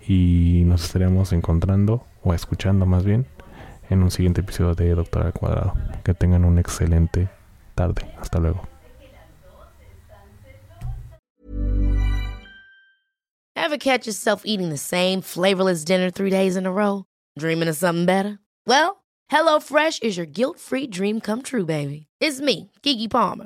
y 0.08 0.64
nos 0.66 0.84
estaremos 0.84 1.32
encontrando 1.32 2.04
o 2.24 2.34
escuchando 2.34 2.88
más 2.88 3.06
bien 3.06 3.28
en 3.92 4.02
un 4.02 4.10
siguiente 4.10 4.42
episodio 4.42 4.74
de 4.74 4.96
Doctor 4.96 5.28
al 5.28 5.34
Cuadrado. 5.34 5.76
Que 6.04 6.16
tengan 6.16 6.44
una 6.44 6.62
excelente 6.62 7.30
tarde. 7.76 8.02
Hasta 8.20 8.40
luego. 8.40 8.68
Ever 13.56 13.78
catch 13.78 14.08
yourself 14.08 14.42
eating 14.44 14.70
the 14.70 14.78
same 14.80 15.22
flavorless 15.22 15.86
dinner 15.86 16.10
three 16.10 16.32
days 16.32 16.58
in 16.58 16.66
a 16.66 16.72
row? 16.72 17.04
Dreaming 17.38 17.70
of 17.70 17.76
something 17.76 18.08
better? 18.08 18.40
Well, 18.66 19.04
HelloFresh 19.32 20.02
is 20.02 20.18
your 20.18 20.26
guilt-free 20.26 20.88
dream 20.88 21.22
come 21.22 21.44
true, 21.44 21.68
baby. 21.68 22.08
It's 22.20 22.42
me, 22.42 22.72
Kiki 22.82 23.08
Palmer. 23.08 23.46